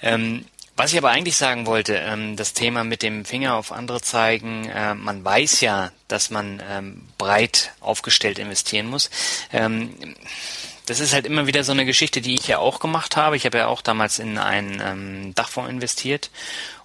[0.00, 0.46] Ähm,
[0.78, 4.68] was ich aber eigentlich sagen wollte, ähm, das Thema mit dem Finger auf andere zeigen,
[4.68, 9.10] äh, man weiß ja, dass man ähm, breit aufgestellt investieren muss.
[9.52, 9.92] Ähm,
[10.86, 13.36] das ist halt immer wieder so eine Geschichte, die ich ja auch gemacht habe.
[13.36, 16.30] Ich habe ja auch damals in einen ähm, Dachfonds investiert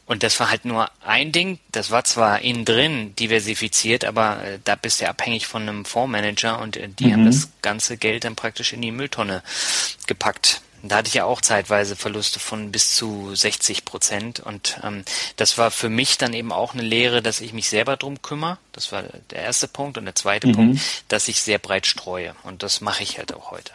[0.08, 1.60] und das war halt nur ein Ding.
[1.72, 6.60] Das war zwar innen drin diversifiziert, aber äh, da bist du abhängig von einem Fondsmanager
[6.60, 7.14] und äh, die mhm.
[7.14, 9.44] haben das ganze Geld dann praktisch in die Mülltonne
[10.08, 10.63] gepackt.
[10.84, 14.42] Da hatte ich ja auch zeitweise Verluste von bis zu 60 Prozent.
[14.42, 15.04] Und ähm,
[15.38, 18.58] das war für mich dann eben auch eine Lehre, dass ich mich selber drum kümmere.
[18.74, 19.98] Das war der erste Punkt.
[19.98, 20.54] Und der zweite mhm.
[20.54, 22.36] Punkt, dass ich sehr breit streue.
[22.44, 23.72] Und das mache ich halt auch heute.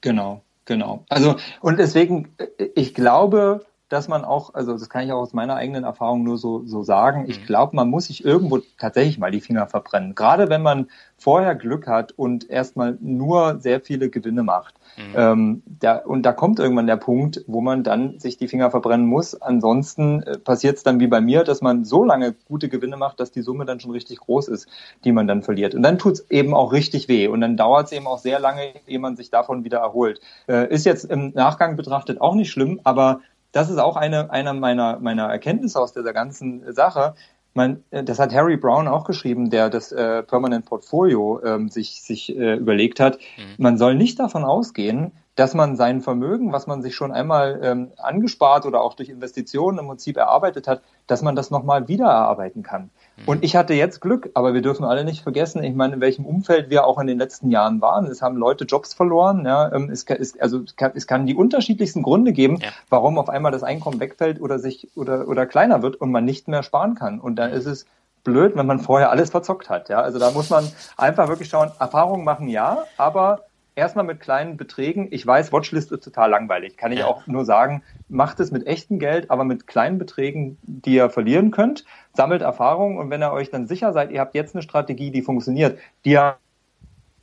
[0.00, 1.04] Genau, genau.
[1.08, 5.32] Also, und deswegen, äh, ich glaube, dass man auch, also das kann ich auch aus
[5.32, 7.46] meiner eigenen Erfahrung nur so, so sagen, ich mhm.
[7.46, 10.14] glaube, man muss sich irgendwo tatsächlich mal die Finger verbrennen.
[10.14, 14.74] Gerade wenn man vorher Glück hat und erstmal nur sehr viele Gewinne macht.
[14.96, 15.14] Mhm.
[15.16, 19.06] Ähm, da, und da kommt irgendwann der Punkt, wo man dann sich die Finger verbrennen
[19.06, 19.40] muss.
[19.40, 23.20] Ansonsten äh, passiert es dann wie bei mir, dass man so lange gute Gewinne macht,
[23.20, 24.68] dass die Summe dann schon richtig groß ist,
[25.04, 25.74] die man dann verliert.
[25.74, 27.28] Und dann tut es eben auch richtig weh.
[27.28, 30.20] Und dann dauert es eben auch sehr lange, ehe man sich davon wieder erholt.
[30.48, 33.20] Äh, ist jetzt im Nachgang betrachtet auch nicht schlimm, aber
[33.54, 37.14] das ist auch eine, eine meiner, meiner Erkenntnisse aus dieser ganzen Sache.
[37.54, 42.02] Man, äh, das hat Harry Brown auch geschrieben, der das äh, Permanent Portfolio ähm, sich,
[42.02, 43.18] sich äh, überlegt hat.
[43.36, 43.54] Mhm.
[43.58, 47.90] Man soll nicht davon ausgehen, dass man sein Vermögen, was man sich schon einmal ähm,
[47.96, 52.62] angespart oder auch durch Investitionen im Prinzip erarbeitet hat, dass man das nochmal wieder erarbeiten
[52.62, 52.90] kann.
[53.16, 53.22] Mhm.
[53.26, 56.24] Und ich hatte jetzt Glück, aber wir dürfen alle nicht vergessen, ich meine, in welchem
[56.24, 58.06] Umfeld wir auch in den letzten Jahren waren.
[58.06, 59.44] Es haben Leute Jobs verloren.
[59.44, 62.68] Ja, ähm, es, kann, es, also es kann, es kann die unterschiedlichsten Gründe geben, ja.
[62.88, 66.46] warum auf einmal das Einkommen wegfällt oder sich oder, oder kleiner wird und man nicht
[66.46, 67.18] mehr sparen kann.
[67.18, 67.86] Und dann ist es
[68.22, 69.88] blöd, wenn man vorher alles verzockt hat.
[69.88, 70.66] Ja, also da muss man
[70.96, 73.42] einfach wirklich schauen, Erfahrungen machen ja, aber
[73.76, 75.08] erstmal mit kleinen Beträgen.
[75.10, 76.76] Ich weiß, Watchlist ist total langweilig.
[76.76, 77.06] Kann ich ja.
[77.06, 81.50] auch nur sagen, macht es mit echtem Geld, aber mit kleinen Beträgen, die ihr verlieren
[81.50, 81.84] könnt.
[82.12, 85.22] Sammelt Erfahrung und wenn ihr euch dann sicher seid, ihr habt jetzt eine Strategie, die
[85.22, 86.36] funktioniert, die ihr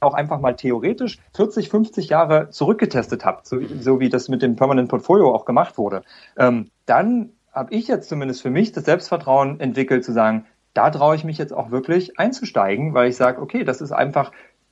[0.02, 4.56] auch einfach mal theoretisch 40, 50 Jahre zurückgetestet habt, so, so wie das mit dem
[4.56, 6.02] Permanent Portfolio auch gemacht wurde,
[6.38, 11.16] ähm, dann habe ich jetzt zumindest für mich das Selbstvertrauen entwickelt zu sagen, da traue
[11.16, 14.32] ich mich jetzt auch wirklich einzusteigen, weil ich sage, okay, das ist einfach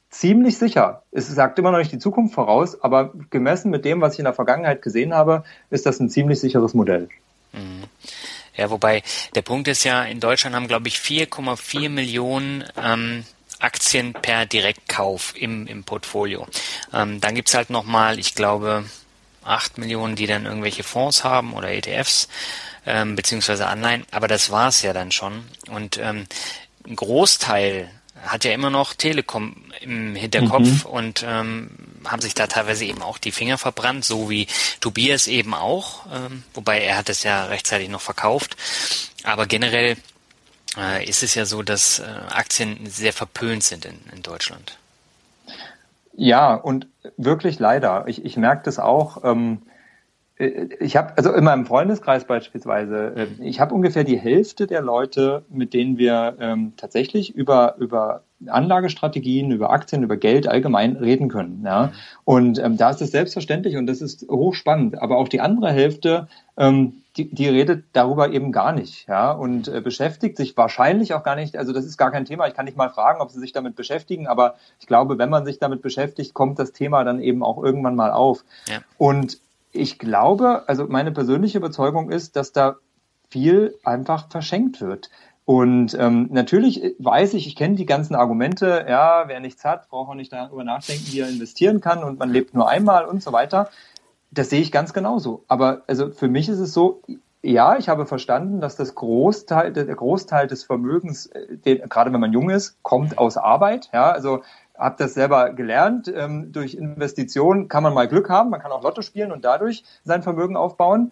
[0.10, 1.04] ziemlich sicher.
[1.12, 4.26] Es sagt immer noch nicht die Zukunft voraus, aber gemessen mit dem, was ich in
[4.26, 7.10] der Vergangenheit gesehen habe, ist das ein ziemlich sicheres Modell.
[7.54, 7.84] Mhm.
[8.56, 9.04] Ja, wobei
[9.36, 13.24] der Punkt ist ja, in Deutschland haben, glaube ich, 4,4 Millionen ähm,
[13.60, 16.48] Aktien per Direktkauf im, im Portfolio.
[16.93, 18.86] Ähm, dann gibt's halt nochmal, ich glaube,
[19.43, 22.28] 8 Millionen, die dann irgendwelche Fonds haben oder ETFs
[22.86, 25.43] ähm, beziehungsweise Anleihen, aber das war's ja dann schon.
[25.69, 26.26] Und ähm,
[26.88, 27.89] ein Großteil
[28.25, 30.89] hat ja immer noch Telekom im Hinterkopf mhm.
[30.89, 31.69] und ähm,
[32.05, 34.47] haben sich da teilweise eben auch die Finger verbrannt, so wie
[34.79, 38.55] Tobias eben auch, ähm, wobei er hat es ja rechtzeitig noch verkauft.
[39.23, 39.97] Aber generell
[40.77, 44.77] äh, ist es ja so, dass äh, Aktien sehr verpönt sind in, in Deutschland.
[46.13, 48.05] Ja, und wirklich leider.
[48.08, 49.23] Ich, ich merke das auch.
[49.23, 49.68] Ähm, äh,
[50.39, 55.43] ich habe, also in meinem Freundeskreis beispielsweise, äh, ich habe ungefähr die Hälfte der Leute,
[55.49, 61.62] mit denen wir ähm, tatsächlich über, über Anlagestrategien, über Aktien, über Geld allgemein reden können.
[61.65, 61.91] Ja?
[62.23, 65.02] Und ähm, da ist es selbstverständlich und das ist hochspannend.
[65.02, 69.67] Aber auch die andere Hälfte, ähm, die, die redet darüber eben gar nicht, ja, und
[69.67, 72.47] äh, beschäftigt sich wahrscheinlich auch gar nicht, also das ist gar kein Thema.
[72.47, 75.43] Ich kann nicht mal fragen, ob sie sich damit beschäftigen, aber ich glaube, wenn man
[75.43, 78.45] sich damit beschäftigt, kommt das Thema dann eben auch irgendwann mal auf.
[78.69, 78.78] Ja.
[78.97, 79.39] Und
[79.71, 82.77] ich glaube, also meine persönliche Überzeugung ist, dass da
[83.29, 85.10] viel einfach verschenkt wird.
[85.45, 90.10] Und ähm, natürlich weiß ich, ich kenne die ganzen Argumente, ja, wer nichts hat, braucht
[90.10, 93.32] auch nicht darüber nachdenken, wie er investieren kann und man lebt nur einmal und so
[93.32, 93.69] weiter.
[94.29, 95.43] Das sehe ich ganz genauso.
[95.47, 97.01] Aber also für mich ist es so,
[97.41, 102.19] ja, ich habe verstanden, dass das Großteil, der Großteil des Vermögens, äh, den, gerade wenn
[102.19, 103.89] man jung ist, kommt aus Arbeit.
[103.93, 104.41] Ja, also
[104.80, 106.12] habe das selber gelernt.
[106.13, 109.84] Ähm, durch Investitionen kann man mal Glück haben, man kann auch Lotto spielen und dadurch
[110.04, 111.12] sein Vermögen aufbauen.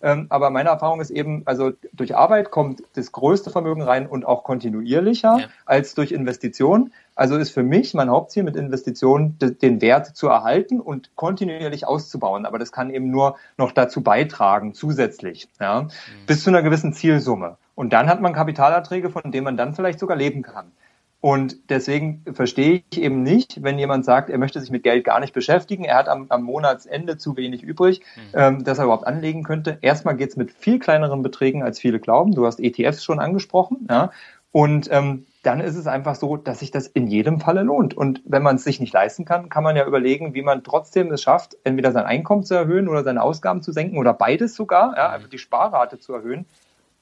[0.00, 4.24] Ähm, aber meine Erfahrung ist eben, also durch Arbeit kommt das größte Vermögen rein und
[4.24, 5.46] auch kontinuierlicher ja.
[5.66, 6.92] als durch Investitionen.
[7.16, 12.46] Also ist für mich mein Hauptziel mit Investitionen, den Wert zu erhalten und kontinuierlich auszubauen.
[12.46, 15.88] Aber das kann eben nur noch dazu beitragen, zusätzlich, ja, mhm.
[16.26, 17.56] bis zu einer gewissen Zielsumme.
[17.74, 20.70] Und dann hat man Kapitalerträge, von denen man dann vielleicht sogar leben kann.
[21.20, 25.18] Und deswegen verstehe ich eben nicht, wenn jemand sagt, er möchte sich mit Geld gar
[25.18, 28.22] nicht beschäftigen, er hat am, am Monatsende zu wenig übrig, mhm.
[28.34, 29.78] ähm, dass er überhaupt anlegen könnte.
[29.80, 32.34] Erstmal geht es mit viel kleineren Beträgen, als viele glauben.
[32.34, 33.88] Du hast ETFs schon angesprochen.
[33.90, 34.12] Ja?
[34.52, 37.96] Und ähm, dann ist es einfach so, dass sich das in jedem Falle lohnt.
[37.96, 41.10] Und wenn man es sich nicht leisten kann, kann man ja überlegen, wie man trotzdem
[41.12, 44.96] es schafft, entweder sein Einkommen zu erhöhen oder seine Ausgaben zu senken oder beides sogar,
[44.96, 46.46] ja, einfach die Sparrate zu erhöhen,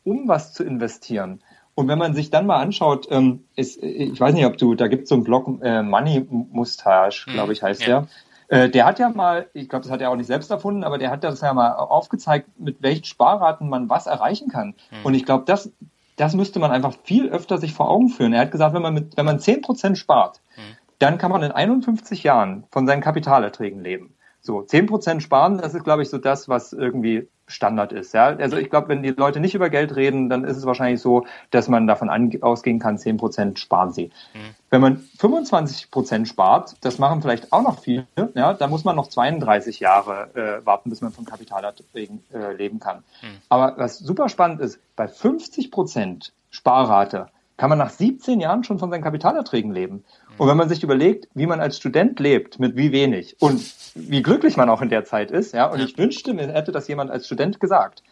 [0.04, 1.42] um was zu investieren.
[1.76, 4.88] Und wenn man sich dann mal anschaut, ähm, ist, ich weiß nicht, ob du, da
[4.88, 8.06] gibt es so einen Blog, äh, Money Mustache, glaube ich, heißt ja.
[8.48, 8.64] der.
[8.64, 10.96] Äh, der hat ja mal, ich glaube, das hat er auch nicht selbst erfunden, aber
[10.96, 14.68] der hat das ja mal aufgezeigt, mit welchen Sparraten man was erreichen kann.
[14.90, 15.04] Mhm.
[15.04, 15.70] Und ich glaube, das,
[16.16, 18.32] das müsste man einfach viel öfter sich vor Augen führen.
[18.32, 20.76] Er hat gesagt, wenn man mit, wenn man 10% spart, mhm.
[20.98, 24.15] dann kann man in 51 Jahren von seinen Kapitalerträgen leben.
[24.46, 28.14] So, 10% sparen, das ist, glaube ich, so das, was irgendwie Standard ist.
[28.14, 28.26] Ja?
[28.26, 31.26] Also ich glaube, wenn die Leute nicht über Geld reden, dann ist es wahrscheinlich so,
[31.50, 32.08] dass man davon
[32.42, 34.06] ausgehen kann, 10% sparen sie.
[34.34, 34.54] Mhm.
[34.70, 39.08] Wenn man 25% spart, das machen vielleicht auch noch viele, ja, da muss man noch
[39.08, 42.98] 32 Jahre äh, warten, bis man von Kapitalerträgen äh, leben kann.
[43.22, 43.38] Mhm.
[43.48, 48.90] Aber was super spannend ist, bei 50% Sparrate kann man nach 17 Jahren schon von
[48.90, 50.04] seinen Kapitalerträgen leben.
[50.36, 54.22] Und wenn man sich überlegt, wie man als Student lebt, mit wie wenig und wie
[54.22, 57.10] glücklich man auch in der Zeit ist, ja, und ich wünschte, mir hätte das jemand
[57.10, 58.02] als Student gesagt.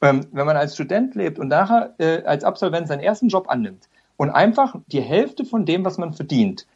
[0.00, 3.88] Ähm, wenn man als Student lebt und nachher äh, als Absolvent seinen ersten Job annimmt
[4.16, 6.66] und einfach die Hälfte von dem, was man verdient,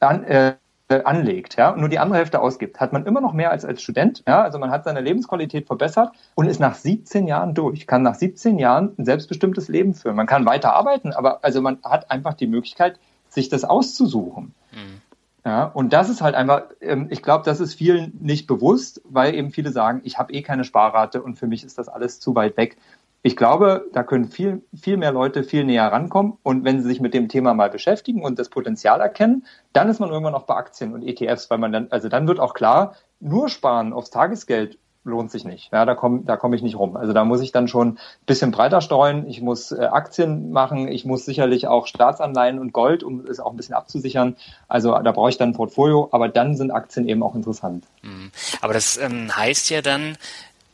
[0.00, 0.54] an, äh,
[0.88, 3.82] anlegt, ja, und nur die andere Hälfte ausgibt, hat man immer noch mehr als als
[3.82, 8.02] Student, ja, also man hat seine Lebensqualität verbessert und ist nach 17 Jahren durch, kann
[8.02, 10.16] nach 17 Jahren ein selbstbestimmtes Leben führen.
[10.16, 14.54] Man kann weiter arbeiten, aber also man hat einfach die Möglichkeit, sich das auszusuchen.
[14.72, 15.00] Mhm.
[15.46, 19.34] Ja, und das ist halt einfach, ähm, ich glaube, das ist vielen nicht bewusst, weil
[19.34, 22.34] eben viele sagen, ich habe eh keine Sparrate und für mich ist das alles zu
[22.34, 22.78] weit weg.
[23.26, 26.34] Ich glaube, da können viel, viel mehr Leute viel näher rankommen.
[26.42, 29.98] Und wenn sie sich mit dem Thema mal beschäftigen und das Potenzial erkennen, dann ist
[29.98, 32.96] man irgendwann auch bei Aktien und ETFs, weil man dann, also dann wird auch klar,
[33.20, 35.72] nur sparen aufs Tagesgeld lohnt sich nicht.
[35.72, 36.96] Ja, da komme da komm ich nicht rum.
[36.98, 39.26] Also da muss ich dann schon ein bisschen breiter streuen.
[39.26, 40.88] Ich muss äh, Aktien machen.
[40.88, 44.36] Ich muss sicherlich auch Staatsanleihen und Gold, um es auch ein bisschen abzusichern.
[44.68, 46.08] Also da brauche ich dann ein Portfolio.
[46.12, 47.84] Aber dann sind Aktien eben auch interessant.
[48.02, 48.30] Mhm.
[48.60, 50.18] Aber das ähm, heißt ja dann,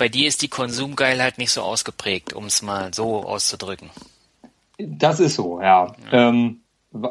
[0.00, 3.90] bei dir ist die Konsumgeilheit nicht so ausgeprägt, um es mal so auszudrücken.
[4.78, 5.94] Das ist so, ja.
[6.10, 6.28] ja.
[6.30, 6.62] Ähm,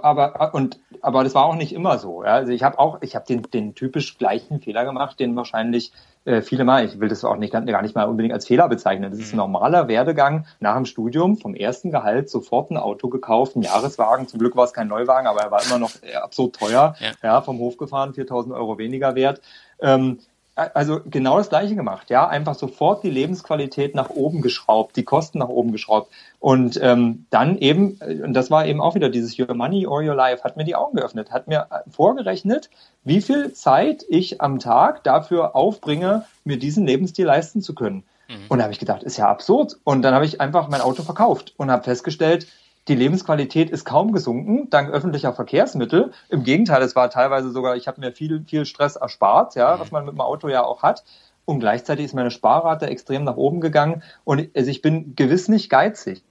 [0.02, 2.23] aber und aber das war auch nicht immer so.
[2.23, 2.34] Ja.
[2.34, 5.91] Also ich habe auch, ich habe den, den typisch gleichen Fehler gemacht, den wahrscheinlich
[6.25, 6.84] äh, viele mal.
[6.84, 9.12] Ich will das auch nicht gar nicht mal unbedingt als Fehler bezeichnen.
[9.12, 9.54] Das ist ein mhm.
[9.54, 14.28] normaler Werdegang nach dem Studium vom ersten Gehalt sofort ein Auto gekauft, ein Jahreswagen.
[14.28, 16.95] Zum Glück war es kein Neuwagen, aber er war immer noch absurd teuer.
[16.99, 19.41] Ja, ja vom Hof gefahren, 4.000 Euro weniger wert.
[19.80, 20.19] Ähm,
[20.59, 25.39] also genau das Gleiche gemacht, ja, einfach sofort die Lebensqualität nach oben geschraubt, die Kosten
[25.39, 29.37] nach oben geschraubt und ähm, dann eben, äh, und das war eben auch wieder dieses
[29.39, 32.69] Your Money or Your Life, hat mir die Augen geöffnet, hat mir äh, vorgerechnet,
[33.03, 38.03] wie viel Zeit ich am Tag dafür aufbringe, mir diesen Lebensstil leisten zu können.
[38.27, 38.45] Mhm.
[38.49, 39.77] Und da habe ich gedacht, ist ja absurd.
[39.83, 42.47] Und dann habe ich einfach mein Auto verkauft und habe festgestellt,
[42.89, 46.12] die Lebensqualität ist kaum gesunken, dank öffentlicher Verkehrsmittel.
[46.28, 49.80] Im Gegenteil, es war teilweise sogar, ich habe mir viel, viel Stress erspart, ja, mhm.
[49.80, 51.04] was man mit dem Auto ja auch hat.
[51.45, 54.04] Und gleichzeitig ist meine Sparrate extrem nach oben gegangen.
[54.23, 56.23] Und also ich bin gewiss nicht geizig.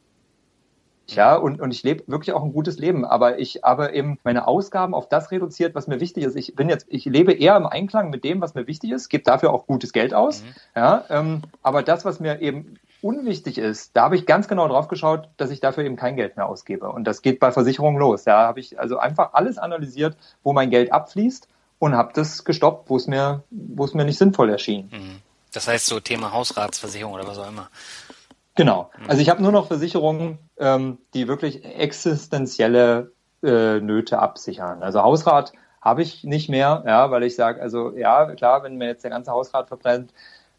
[1.11, 4.47] Ja, und, und ich lebe wirklich auch ein gutes Leben, aber ich habe eben meine
[4.47, 6.37] Ausgaben auf das reduziert, was mir wichtig ist.
[6.37, 9.25] Ich bin jetzt, ich lebe eher im Einklang mit dem, was mir wichtig ist, gebe
[9.25, 10.42] dafür auch gutes Geld aus.
[10.42, 10.47] Mhm.
[10.77, 14.88] Ja, ähm, aber das, was mir eben unwichtig ist, da habe ich ganz genau drauf
[14.88, 16.90] geschaut, dass ich dafür eben kein Geld mehr ausgebe.
[16.90, 18.24] Und das geht bei Versicherungen los.
[18.24, 22.90] Da habe ich also einfach alles analysiert, wo mein Geld abfließt und habe das gestoppt,
[22.90, 24.90] wo es mir, wo es mir nicht sinnvoll erschien.
[24.92, 25.20] Mhm.
[25.52, 27.70] Das heißt so Thema Hausratsversicherung oder was auch immer.
[28.54, 28.90] Genau.
[28.98, 29.11] Mhm.
[29.11, 34.82] Also ich habe nur noch Versicherungen, ähm, die wirklich existenzielle äh, Nöte absichern.
[34.82, 38.88] Also Hausrat habe ich nicht mehr, ja, weil ich sage, also ja, klar, wenn mir
[38.88, 40.12] jetzt der ganze Hausrat verbrennt,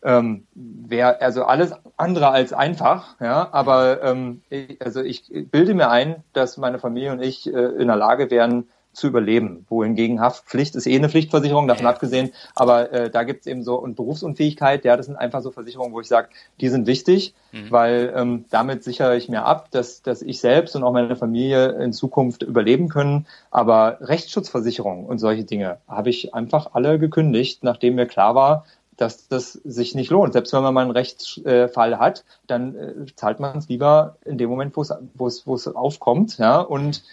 [0.04, 5.90] ähm, wäre also alles andere als einfach, ja, aber ähm, ich, also ich bilde mir
[5.90, 8.66] ein, dass meine Familie und ich äh, in der Lage wären,
[9.00, 9.66] zu überleben.
[9.70, 11.92] Wohingegen Haftpflicht ist eh eine Pflichtversicherung, davon ja.
[11.92, 12.32] abgesehen.
[12.56, 16.02] Aber äh, da gibt's eben so und Berufsunfähigkeit, ja, das sind einfach so Versicherungen, wo
[16.02, 17.72] ich sage, die sind wichtig, mhm.
[17.72, 21.70] weil ähm, damit sichere ich mir ab, dass, dass ich selbst und auch meine Familie
[21.84, 23.28] in Zukunft überleben können.
[23.52, 28.66] Aber Rechtsschutzversicherungen und solche Dinge habe ich einfach alle gekündigt, nachdem mir klar war,
[29.00, 30.34] dass das sich nicht lohnt.
[30.34, 34.50] Selbst wenn man mal einen Rechtsfall hat, dann äh, zahlt man es lieber in dem
[34.50, 34.82] Moment, wo
[35.28, 36.38] es, aufkommt.
[36.38, 37.04] Ja, und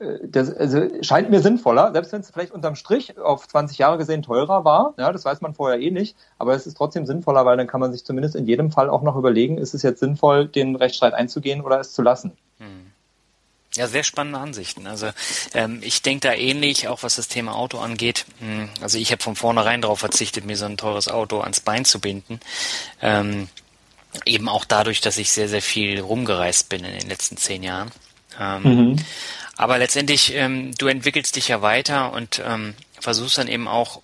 [0.00, 3.98] äh, das also scheint mir sinnvoller, selbst wenn es vielleicht unterm Strich auf 20 Jahre
[3.98, 4.94] gesehen teurer war.
[4.98, 6.16] Ja, das weiß man vorher eh nicht.
[6.38, 9.02] Aber es ist trotzdem sinnvoller, weil dann kann man sich zumindest in jedem Fall auch
[9.02, 12.32] noch überlegen, ist es jetzt sinnvoll, den Rechtsstreit einzugehen oder es zu lassen.
[12.58, 12.87] Hm.
[13.78, 14.88] Ja, sehr spannende Ansichten.
[14.88, 15.10] Also
[15.54, 18.26] ähm, ich denke da ähnlich, auch was das Thema Auto angeht.
[18.40, 21.84] Hm, also ich habe von vornherein darauf verzichtet, mir so ein teures Auto ans Bein
[21.84, 22.40] zu binden.
[23.00, 23.48] Ähm,
[24.26, 27.92] eben auch dadurch, dass ich sehr, sehr viel rumgereist bin in den letzten zehn Jahren.
[28.40, 28.96] Ähm, mhm.
[29.56, 34.02] Aber letztendlich, ähm, du entwickelst dich ja weiter und ähm, versuchst dann eben auch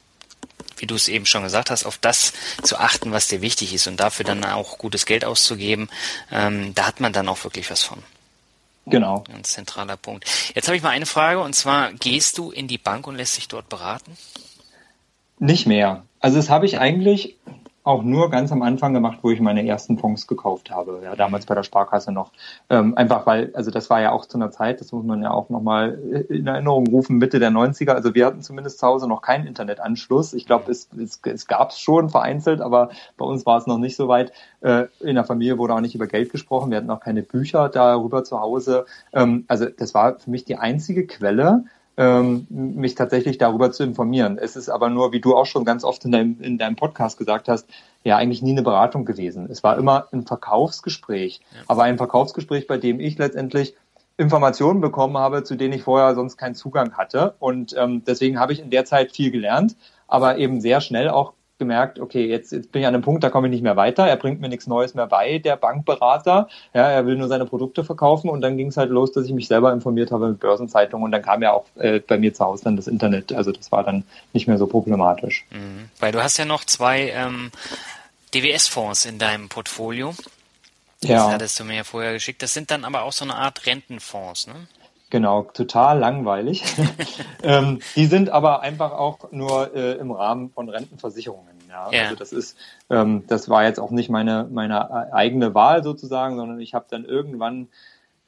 [0.77, 2.33] wie du es eben schon gesagt hast, auf das
[2.63, 5.89] zu achten, was dir wichtig ist und dafür dann auch gutes Geld auszugeben,
[6.33, 8.03] ähm, da hat man dann auch wirklich was von.
[8.87, 9.25] Genau.
[9.33, 10.25] Ein zentraler Punkt.
[10.55, 13.37] Jetzt habe ich mal eine Frage und zwar, gehst du in die Bank und lässt
[13.37, 14.17] dich dort beraten?
[15.39, 16.05] Nicht mehr.
[16.21, 17.37] Also das habe ich eigentlich
[17.85, 21.01] auch nur ganz am Anfang gemacht, wo ich meine ersten Fonds gekauft habe.
[21.05, 22.33] Ja, damals bei der Sparkasse noch.
[22.71, 25.31] Ähm, einfach weil, also das war ja auch zu einer Zeit, das muss man ja
[25.31, 25.99] auch nochmal
[26.31, 27.93] in Erinnerung rufen, Mitte der 90er.
[27.93, 30.33] Also wir hatten zumindest zu Hause noch keinen Internetanschluss.
[30.33, 33.79] Ich glaube, es, es, es gab es schon vereinzelt, aber bei uns war es noch
[33.79, 34.33] nicht so weit.
[34.63, 36.71] Äh, in der Familie wurde auch nicht über Geld gesprochen.
[36.71, 38.87] Wir hatten auch keine Bücher darüber zu Hause.
[39.13, 41.65] Ähm, also das war für mich die einzige Quelle,
[41.97, 44.39] ähm, mich tatsächlich darüber zu informieren.
[44.39, 47.19] Es ist aber nur, wie du auch schon ganz oft in deinem, in deinem Podcast
[47.19, 47.69] gesagt hast,
[48.03, 49.49] ja eigentlich nie eine Beratung gewesen.
[49.51, 51.63] Es war immer ein Verkaufsgespräch, ja.
[51.69, 53.75] aber ein Verkaufsgespräch, bei dem ich letztendlich
[54.17, 57.35] Informationen bekommen habe, zu denen ich vorher sonst keinen Zugang hatte.
[57.39, 59.77] Und ähm, deswegen habe ich in der Zeit viel gelernt,
[60.07, 61.33] aber eben sehr schnell auch
[61.65, 64.07] gemerkt, okay, jetzt, jetzt bin ich an einem Punkt, da komme ich nicht mehr weiter.
[64.07, 66.49] Er bringt mir nichts Neues mehr bei, der Bankberater.
[66.73, 69.33] Ja, er will nur seine Produkte verkaufen und dann ging es halt los, dass ich
[69.33, 72.45] mich selber informiert habe mit Börsenzeitungen und dann kam ja auch äh, bei mir zu
[72.45, 73.33] Hause dann das Internet.
[73.33, 75.47] Also das war dann nicht mehr so problematisch.
[75.51, 75.89] Mhm.
[75.99, 77.51] Weil du hast ja noch zwei ähm,
[78.35, 80.15] DWS-Fonds in deinem Portfolio.
[81.01, 81.31] Das ja.
[81.31, 82.43] hattest du mir ja vorher geschickt.
[82.43, 84.55] Das sind dann aber auch so eine Art Rentenfonds, ne?
[85.15, 86.65] Genau, total langweilig.
[87.45, 91.54] ähm, die sind aber einfach auch nur äh, im Rahmen von Rentenversicherungen.
[91.75, 91.91] Ja?
[91.91, 92.03] ja.
[92.05, 92.57] Also das ist,
[92.91, 97.05] ähm, das war jetzt auch nicht meine meine eigene Wahl sozusagen, sondern ich habe dann
[97.05, 97.69] irgendwann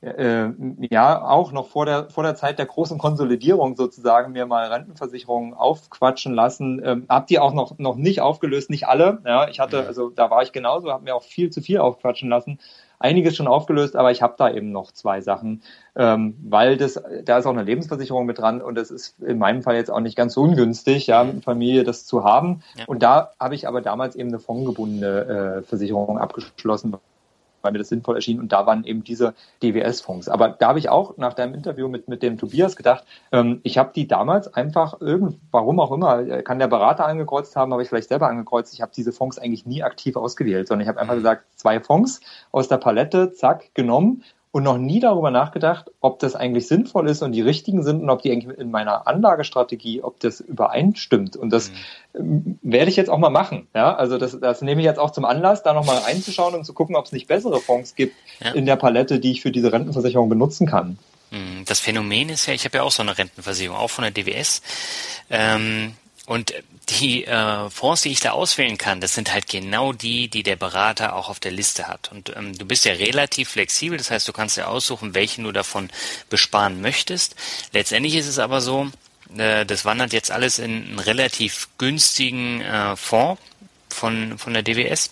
[0.06, 0.50] äh,
[0.90, 5.54] ja auch noch vor der vor der Zeit der großen Konsolidierung sozusagen mir mal Rentenversicherungen
[5.54, 6.80] aufquatschen lassen.
[6.84, 9.20] Ähm, hab die auch noch noch nicht aufgelöst, nicht alle.
[9.24, 12.28] Ja, ich hatte also da war ich genauso, habe mir auch viel zu viel aufquatschen
[12.28, 12.58] lassen.
[12.98, 15.62] Einiges schon aufgelöst, aber ich habe da eben noch zwei Sachen,
[15.96, 19.62] ähm, weil das da ist auch eine Lebensversicherung mit dran und das ist in meinem
[19.62, 22.62] Fall jetzt auch nicht ganz so ungünstig, ja, mit Familie das zu haben.
[22.78, 22.84] Ja.
[22.86, 26.96] Und da habe ich aber damals eben eine fondgebundene äh, Versicherung abgeschlossen,
[27.66, 28.40] weil mir das sinnvoll erschien.
[28.40, 30.28] Und da waren eben diese DWS-Fonds.
[30.28, 33.76] Aber da habe ich auch nach deinem Interview mit, mit dem Tobias gedacht, ähm, ich
[33.76, 37.82] habe die damals einfach irgend, warum auch immer, äh, kann der Berater angekreuzt haben, habe
[37.82, 38.72] ich vielleicht selber angekreuzt.
[38.72, 42.20] Ich habe diese Fonds eigentlich nie aktiv ausgewählt, sondern ich habe einfach gesagt, zwei Fonds
[42.52, 44.22] aus der Palette, zack, genommen
[44.56, 48.08] und noch nie darüber nachgedacht, ob das eigentlich sinnvoll ist und die richtigen sind und
[48.08, 51.36] ob die eigentlich in meiner Anlagestrategie, ob das übereinstimmt.
[51.36, 51.70] Und das
[52.14, 52.58] mhm.
[52.62, 53.66] werde ich jetzt auch mal machen.
[53.74, 56.72] Ja, also das, das nehme ich jetzt auch zum Anlass, da nochmal reinzuschauen und zu
[56.72, 58.52] gucken, ob es nicht bessere Fonds gibt ja.
[58.52, 60.96] in der Palette, die ich für diese Rentenversicherung benutzen kann.
[61.32, 61.66] Mhm.
[61.66, 64.62] Das Phänomen ist ja, ich habe ja auch so eine Rentenversicherung, auch von der DWS.
[65.28, 65.92] Ähm,
[66.26, 66.54] und
[66.88, 70.56] die äh, Fonds, die ich da auswählen kann, das sind halt genau die, die der
[70.56, 72.10] Berater auch auf der Liste hat.
[72.12, 75.52] Und ähm, du bist ja relativ flexibel, das heißt, du kannst ja aussuchen, welchen du
[75.52, 75.88] davon
[76.28, 77.34] besparen möchtest.
[77.72, 78.90] Letztendlich ist es aber so,
[79.36, 83.40] äh, das wandert jetzt alles in einen relativ günstigen äh, Fonds
[83.88, 85.10] von, von der DWS.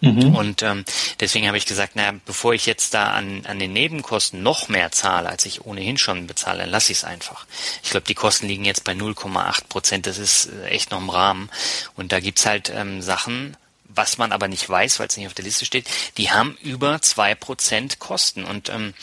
[0.00, 0.34] Mhm.
[0.34, 0.84] Und ähm,
[1.18, 4.92] deswegen habe ich gesagt, naja, bevor ich jetzt da an, an den Nebenkosten noch mehr
[4.92, 7.46] zahle, als ich ohnehin schon bezahle, lasse ich es einfach.
[7.82, 11.10] Ich glaube, die Kosten liegen jetzt bei 0,8 Prozent, das ist äh, echt noch im
[11.10, 11.50] Rahmen.
[11.96, 13.56] Und da gibt's halt ähm, Sachen,
[13.88, 17.00] was man aber nicht weiß, weil es nicht auf der Liste steht, die haben über
[17.02, 18.44] zwei Prozent Kosten.
[18.44, 18.94] Und ähm,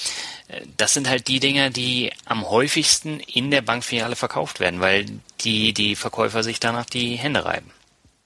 [0.47, 5.05] äh, das sind halt die Dinge, die am häufigsten in der Bankfiliale verkauft werden, weil
[5.41, 7.71] die, die Verkäufer sich danach die Hände reiben.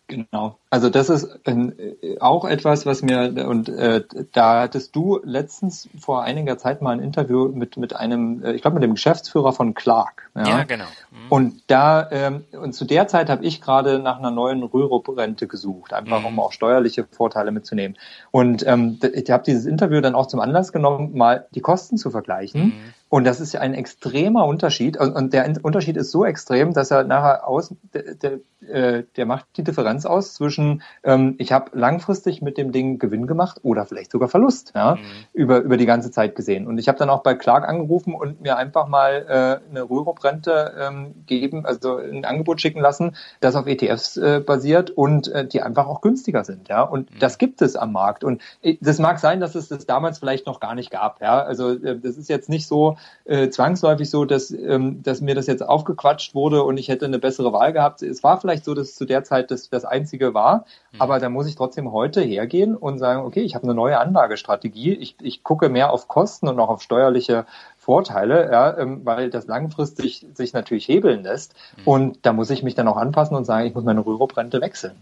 [0.10, 0.58] Genau.
[0.72, 6.24] Also das ist äh, auch etwas, was mir und äh, da hattest du letztens vor
[6.24, 9.76] einiger Zeit mal ein Interview mit mit einem, äh, ich glaube mit dem Geschäftsführer von
[9.76, 10.32] Clark.
[10.36, 10.86] Ja, ja genau.
[11.12, 11.18] Mhm.
[11.30, 15.94] Und da ähm, und zu der Zeit habe ich gerade nach einer neuen Rürup-Rente gesucht,
[15.94, 16.26] einfach mhm.
[16.26, 17.96] um auch steuerliche Vorteile mitzunehmen.
[18.32, 22.10] Und ähm, ich habe dieses Interview dann auch zum Anlass genommen, mal die Kosten zu
[22.10, 22.66] vergleichen.
[22.66, 22.94] Mhm.
[23.10, 24.98] Und das ist ja ein extremer Unterschied.
[24.98, 29.46] Und der Unterschied ist so extrem, dass er nachher aus, der, der, äh, der macht
[29.58, 34.12] die Differenz aus zwischen, ähm, ich habe langfristig mit dem Ding Gewinn gemacht oder vielleicht
[34.12, 35.00] sogar Verlust, ja, mhm.
[35.34, 36.68] über, über die ganze Zeit gesehen.
[36.68, 40.76] Und ich habe dann auch bei Clark angerufen und mir einfach mal äh, eine Rürup-Rente
[40.80, 45.64] ähm, geben, also ein Angebot schicken lassen, das auf ETFs äh, basiert und äh, die
[45.64, 46.84] einfach auch günstiger sind, ja.
[46.84, 47.20] Und mhm.
[47.20, 48.24] das gibt es am Markt.
[48.24, 51.42] Und äh, das mag sein, dass es das damals vielleicht noch gar nicht gab, ja.
[51.42, 55.48] Also äh, das ist jetzt nicht so, äh, zwangsläufig so, dass, ähm, dass mir das
[55.48, 58.02] jetzt aufgequatscht wurde und ich hätte eine bessere Wahl gehabt.
[58.02, 61.02] Es war vielleicht so, dass zu der Zeit das, das Einzige war, mhm.
[61.02, 64.94] aber da muss ich trotzdem heute hergehen und sagen, okay, ich habe eine neue Anlagestrategie.
[64.94, 67.46] Ich, ich gucke mehr auf Kosten und auch auf steuerliche
[67.78, 71.56] Vorteile, ja, ähm, weil das langfristig sich natürlich hebeln lässt.
[71.78, 71.84] Mhm.
[71.86, 74.96] Und da muss ich mich dann auch anpassen und sagen, ich muss meine Rürup-Rente wechseln.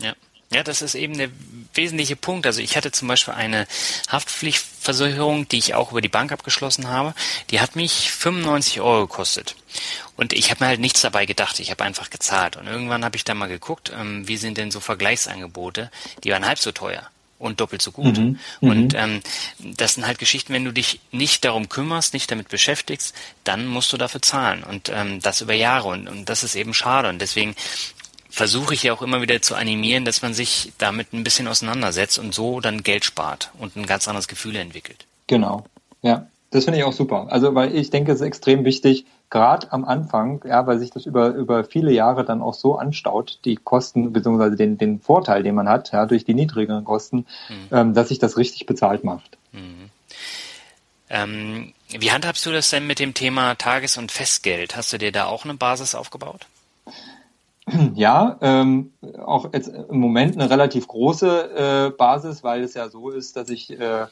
[0.00, 0.12] Ja.
[0.50, 1.28] Ja, das ist eben der
[1.74, 2.46] wesentliche Punkt.
[2.46, 3.66] Also ich hatte zum Beispiel eine
[4.08, 7.14] Haftpflichtversicherung, die ich auch über die Bank abgeschlossen habe.
[7.50, 9.56] Die hat mich 95 Euro gekostet.
[10.16, 11.60] Und ich habe mir halt nichts dabei gedacht.
[11.60, 12.56] Ich habe einfach gezahlt.
[12.56, 15.90] Und irgendwann habe ich dann mal geguckt, ähm, wie sind denn so Vergleichsangebote.
[16.24, 18.18] Die waren halb so teuer und doppelt so gut.
[18.18, 18.98] Mhm, und mhm.
[18.98, 19.20] ähm,
[19.58, 23.92] das sind halt Geschichten, wenn du dich nicht darum kümmerst, nicht damit beschäftigst, dann musst
[23.92, 24.64] du dafür zahlen.
[24.64, 25.88] Und ähm, das über Jahre.
[25.88, 27.08] Und, und das ist eben schade.
[27.08, 27.54] Und deswegen
[28.38, 32.20] versuche ich ja auch immer wieder zu animieren, dass man sich damit ein bisschen auseinandersetzt
[32.20, 35.06] und so dann Geld spart und ein ganz anderes Gefühl entwickelt.
[35.26, 35.64] Genau,
[36.02, 36.28] ja.
[36.50, 37.26] Das finde ich auch super.
[37.28, 41.04] Also, weil ich denke, es ist extrem wichtig, gerade am Anfang, ja, weil sich das
[41.04, 45.56] über, über viele Jahre dann auch so anstaut, die Kosten beziehungsweise den, den Vorteil, den
[45.56, 47.68] man hat, ja, durch die niedrigeren Kosten, mhm.
[47.72, 49.36] ähm, dass sich das richtig bezahlt macht.
[49.52, 49.90] Mhm.
[51.10, 54.76] Ähm, wie handhabst du das denn mit dem Thema Tages- und Festgeld?
[54.76, 56.46] Hast du dir da auch eine Basis aufgebaut?
[57.94, 58.92] Ja, ähm,
[59.24, 63.48] auch jetzt im Moment eine relativ große äh, Basis, weil es ja so ist, dass
[63.48, 64.06] ich, äh,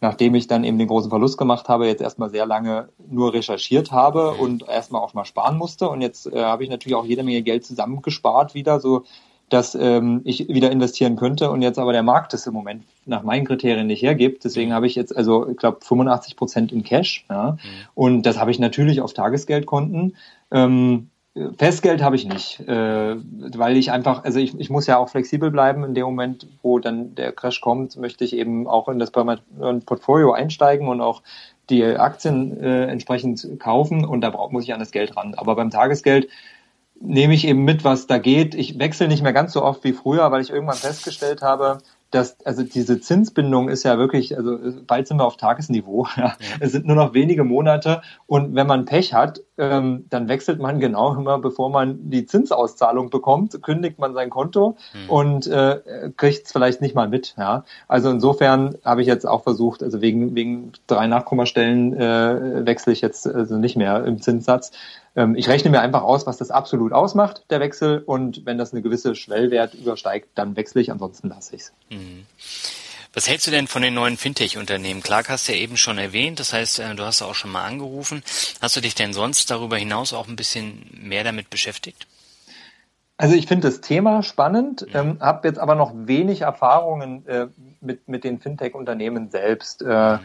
[0.00, 3.92] nachdem ich dann eben den großen Verlust gemacht habe, jetzt erstmal sehr lange nur recherchiert
[3.92, 5.88] habe und erstmal auch mal sparen musste.
[5.88, 9.04] Und jetzt äh, habe ich natürlich auch jede Menge Geld zusammengespart wieder, so
[9.50, 13.22] dass ähm, ich wieder investieren könnte und jetzt aber der Markt es im Moment nach
[13.22, 14.44] meinen Kriterien nicht hergibt.
[14.44, 17.26] Deswegen habe ich jetzt also, ich glaube, 85 Prozent in Cash.
[17.28, 17.52] Ja?
[17.52, 17.58] Mhm.
[17.94, 20.16] Und das habe ich natürlich auf Tagesgeldkonten.
[20.50, 21.10] Ähm,
[21.58, 25.50] Festgeld habe ich nicht, äh, weil ich einfach, also ich, ich muss ja auch flexibel
[25.50, 25.82] bleiben.
[25.82, 30.32] In dem Moment, wo dann der Crash kommt, möchte ich eben auch in das Portfolio
[30.32, 31.22] einsteigen und auch
[31.70, 35.34] die Aktien äh, entsprechend kaufen und da brauch, muss ich an das Geld ran.
[35.34, 36.28] Aber beim Tagesgeld
[37.00, 38.54] nehme ich eben mit, was da geht.
[38.54, 41.78] Ich wechsle nicht mehr ganz so oft wie früher, weil ich irgendwann festgestellt habe,
[42.14, 46.06] dass also diese Zinsbindung ist ja wirklich, also bald sind wir auf Tagesniveau.
[46.16, 46.34] Ja.
[46.60, 50.78] Es sind nur noch wenige Monate und wenn man Pech hat, ähm, dann wechselt man
[50.78, 55.10] genau immer, bevor man die Zinsauszahlung bekommt, kündigt man sein Konto mhm.
[55.10, 57.34] und äh, kriegt es vielleicht nicht mal mit.
[57.36, 57.64] Ja.
[57.88, 63.00] Also insofern habe ich jetzt auch versucht, also wegen wegen drei Nachkommastellen äh, wechsle ich
[63.00, 64.70] jetzt also nicht mehr im Zinssatz.
[65.16, 68.02] Ähm, ich rechne mir einfach aus, was das absolut ausmacht, der Wechsel.
[68.04, 71.72] Und wenn das eine gewisse Schwellwert übersteigt, dann wechsle ich, ansonsten lasse ich es.
[71.90, 72.26] Mhm.
[73.14, 75.00] Was hältst du denn von den neuen Fintech-Unternehmen?
[75.00, 77.64] Clark hast du ja eben schon erwähnt, das heißt, äh, du hast auch schon mal
[77.64, 78.24] angerufen.
[78.60, 82.08] Hast du dich denn sonst darüber hinaus auch ein bisschen mehr damit beschäftigt?
[83.16, 85.00] Also ich finde das Thema spannend, ja.
[85.00, 87.46] ähm, habe jetzt aber noch wenig Erfahrungen äh,
[87.80, 89.82] mit, mit den Fintech-Unternehmen selbst.
[89.82, 90.20] Äh, mhm.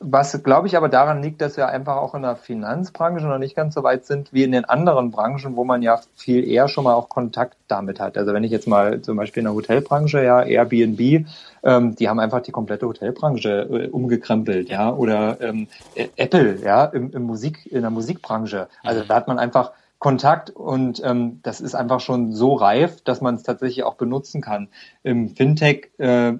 [0.00, 3.56] Was, glaube ich, aber daran liegt, dass wir einfach auch in der Finanzbranche noch nicht
[3.56, 6.84] ganz so weit sind wie in den anderen Branchen, wo man ja viel eher schon
[6.84, 8.16] mal auch Kontakt damit hat.
[8.16, 11.26] Also wenn ich jetzt mal zum Beispiel in der Hotelbranche, ja, Airbnb,
[11.62, 15.68] ähm, die haben einfach die komplette Hotelbranche äh, umgekrempelt, ja, oder ähm,
[16.16, 18.68] Apple, ja, im, im Musik, in der Musikbranche.
[18.82, 19.08] Also mhm.
[19.08, 23.34] da hat man einfach Kontakt und ähm, das ist einfach schon so reif, dass man
[23.34, 24.68] es tatsächlich auch benutzen kann.
[25.02, 26.32] Im Fintech äh,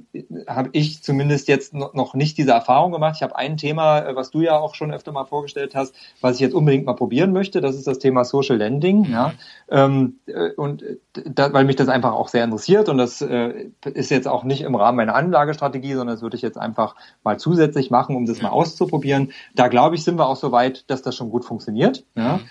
[0.49, 3.17] habe ich zumindest jetzt noch nicht diese Erfahrung gemacht.
[3.17, 6.37] Ich habe ein Thema, äh, was du ja auch schon öfter mal vorgestellt hast, was
[6.37, 7.61] ich jetzt unbedingt mal probieren möchte.
[7.61, 9.09] Das ist das Thema Social Lending.
[9.09, 9.13] Mhm.
[9.13, 9.35] Ja,
[9.69, 10.97] ähm, äh, und äh,
[11.27, 14.63] da, weil mich das einfach auch sehr interessiert und das äh, ist jetzt auch nicht
[14.63, 18.41] im Rahmen meiner Anlagestrategie, sondern das würde ich jetzt einfach mal zusätzlich machen, um das
[18.41, 19.33] mal auszuprobieren.
[19.55, 22.07] Da glaube ich, sind wir auch so weit, dass das schon gut funktioniert.
[22.17, 22.39] Ja.
[22.39, 22.41] Mhm.
[22.41, 22.49] Ähm,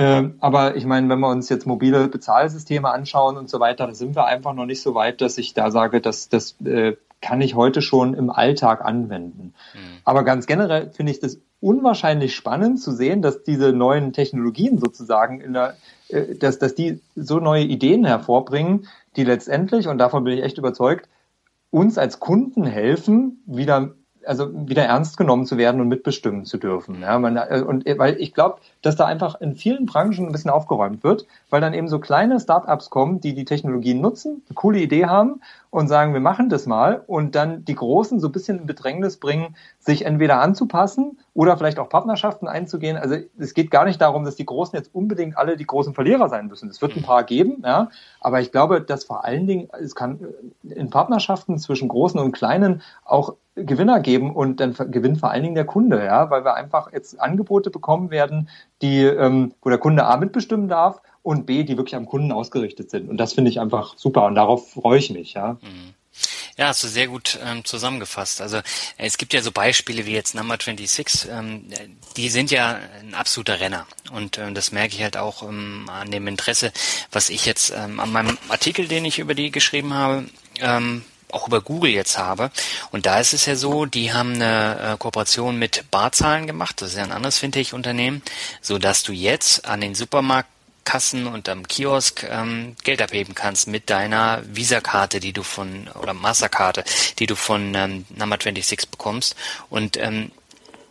[0.00, 4.16] aber ich meine, wenn wir uns jetzt mobile Bezahlsysteme anschauen und so weiter, da sind
[4.16, 7.54] wir einfach noch nicht so weit, dass ich da sage, dass das äh, kann ich
[7.54, 9.54] heute schon im Alltag anwenden.
[9.72, 9.78] Mhm.
[10.04, 15.40] Aber ganz generell finde ich das unwahrscheinlich spannend zu sehen, dass diese neuen Technologien sozusagen
[15.40, 15.76] in der,
[16.08, 20.58] äh, dass, dass die so neue Ideen hervorbringen, die letztendlich, und davon bin ich echt
[20.58, 21.08] überzeugt,
[21.70, 23.94] uns als Kunden helfen, wieder
[24.26, 27.00] also wieder ernst genommen zu werden und mitbestimmen zu dürfen.
[27.00, 30.50] Ja, man, äh, und weil ich glaube, dass da einfach in vielen Branchen ein bisschen
[30.50, 34.78] aufgeräumt wird, weil dann eben so kleine Startups kommen, die die Technologien nutzen, eine coole
[34.78, 38.60] Idee haben und sagen, wir machen das mal und dann die Großen so ein bisschen
[38.60, 42.96] in Bedrängnis bringen, sich entweder anzupassen oder vielleicht auch Partnerschaften einzugehen.
[42.96, 46.28] Also es geht gar nicht darum, dass die Großen jetzt unbedingt alle die großen Verlierer
[46.28, 46.70] sein müssen.
[46.70, 50.20] Es wird ein paar geben, ja, aber ich glaube, dass vor allen Dingen es kann
[50.62, 55.54] in Partnerschaften zwischen Großen und Kleinen auch Gewinner geben und dann gewinnt vor allen Dingen
[55.54, 58.48] der Kunde, ja, weil wir einfach jetzt Angebote bekommen werden,
[58.82, 62.90] die, ähm, wo der Kunde A mitbestimmen darf und B, die wirklich am Kunden ausgerichtet
[62.90, 63.08] sind.
[63.08, 65.52] Und das finde ich einfach super und darauf freue ich mich, ja.
[65.62, 65.94] Mhm.
[66.56, 68.40] Ja, hast du sehr gut ähm, zusammengefasst.
[68.40, 68.60] Also
[68.96, 71.64] es gibt ja so Beispiele wie jetzt Number 26, ähm,
[72.16, 73.86] die sind ja ein absoluter Renner.
[74.12, 76.72] Und ähm, das merke ich halt auch ähm, an dem Interesse,
[77.10, 80.26] was ich jetzt ähm, an meinem Artikel, den ich über die geschrieben habe,
[80.60, 81.04] ähm,
[81.34, 82.50] auch über Google jetzt habe.
[82.92, 86.90] Und da ist es ja so, die haben eine äh, Kooperation mit Barzahlen gemacht, das
[86.90, 88.22] ist ja ein anderes Fintech-Unternehmen,
[88.60, 93.90] so dass du jetzt an den Supermarktkassen und am Kiosk ähm, Geld abheben kannst mit
[93.90, 96.84] deiner Visa-Karte, die du von, oder Masterkarte,
[97.18, 99.36] die du von ähm, Number 26 bekommst.
[99.68, 100.30] Und ähm,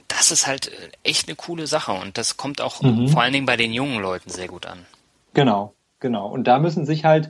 [0.07, 0.71] das ist halt
[1.03, 3.07] echt eine coole Sache und das kommt auch mhm.
[3.07, 4.85] vor allen Dingen bei den jungen Leuten sehr gut an.
[5.33, 6.27] Genau, genau.
[6.27, 7.29] Und da müssen sich halt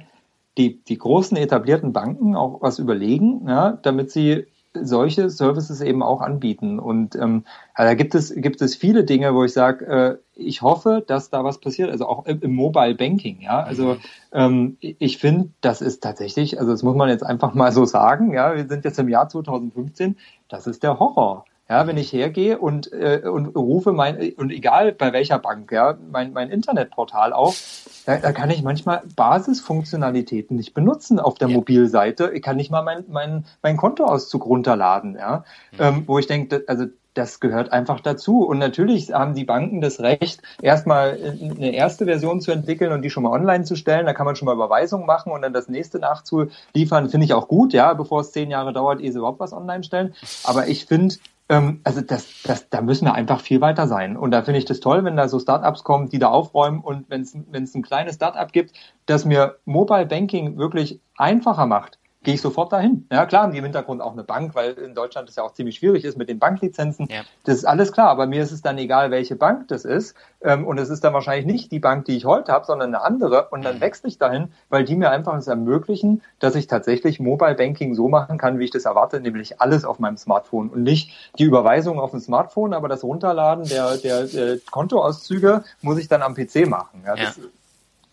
[0.58, 6.22] die, die großen etablierten Banken auch was überlegen, ja, damit sie solche Services eben auch
[6.22, 6.80] anbieten.
[6.80, 7.46] Und ähm,
[7.78, 11.44] da gibt es, gibt es viele Dinge, wo ich sage, äh, ich hoffe, dass da
[11.44, 13.62] was passiert, also auch im, im Mobile Banking, ja.
[13.62, 14.00] Also mhm.
[14.32, 18.34] ähm, ich finde, das ist tatsächlich, also das muss man jetzt einfach mal so sagen,
[18.34, 20.18] ja, wir sind jetzt im Jahr 2015,
[20.50, 21.46] das ist der Horror.
[21.70, 25.98] Ja, wenn ich hergehe und, äh, und rufe mein, und egal bei welcher Bank, ja,
[26.12, 31.56] mein, mein Internetportal auf, da, da kann ich manchmal Basisfunktionalitäten nicht benutzen auf der ja.
[31.56, 32.32] Mobilseite.
[32.34, 35.46] Ich kann nicht mal mein, mein, mein Kontoauszug runterladen, ja.
[35.72, 35.80] Mhm.
[35.80, 38.44] Ähm, wo ich denke, also das gehört einfach dazu.
[38.44, 43.10] Und natürlich haben die Banken das Recht, erstmal eine erste Version zu entwickeln und die
[43.10, 44.06] schon mal online zu stellen.
[44.06, 47.48] Da kann man schon mal Überweisungen machen und dann das nächste nachzuliefern, finde ich auch
[47.48, 50.14] gut, ja, bevor es zehn Jahre dauert, ehe sie überhaupt was online stellen.
[50.44, 51.16] Aber ich finde,
[51.50, 54.18] ähm, also das, das, da müssen wir einfach viel weiter sein.
[54.18, 57.10] Und da finde ich das toll, wenn da so Startups kommen, die da aufräumen und
[57.10, 58.74] wenn es ein kleines Startup gibt,
[59.06, 63.08] das mir Mobile Banking wirklich einfacher macht, gehe ich sofort dahin.
[63.12, 66.06] Ja, klar im Hintergrund auch eine Bank, weil in Deutschland es ja auch ziemlich schwierig
[66.06, 67.08] ist mit den Banklizenzen.
[67.10, 67.22] Ja.
[67.44, 70.16] Das ist alles klar, aber mir ist es dann egal, welche Bank das ist.
[70.42, 73.04] Ähm, und es ist dann wahrscheinlich nicht die Bank, die ich heute habe, sondern eine
[73.04, 73.50] andere.
[73.50, 73.82] Und dann mhm.
[73.82, 78.08] wechsle ich dahin, weil die mir einfach es ermöglichen, dass ich tatsächlich Mobile Banking so
[78.08, 82.00] machen kann, wie ich das erwarte, nämlich alles auf meinem Smartphone und nicht die Überweisung
[82.00, 86.68] auf dem Smartphone, aber das Runterladen der, der, der Kontoauszüge muss ich dann am PC
[86.68, 87.04] machen.
[87.06, 87.44] Ja, das, ja.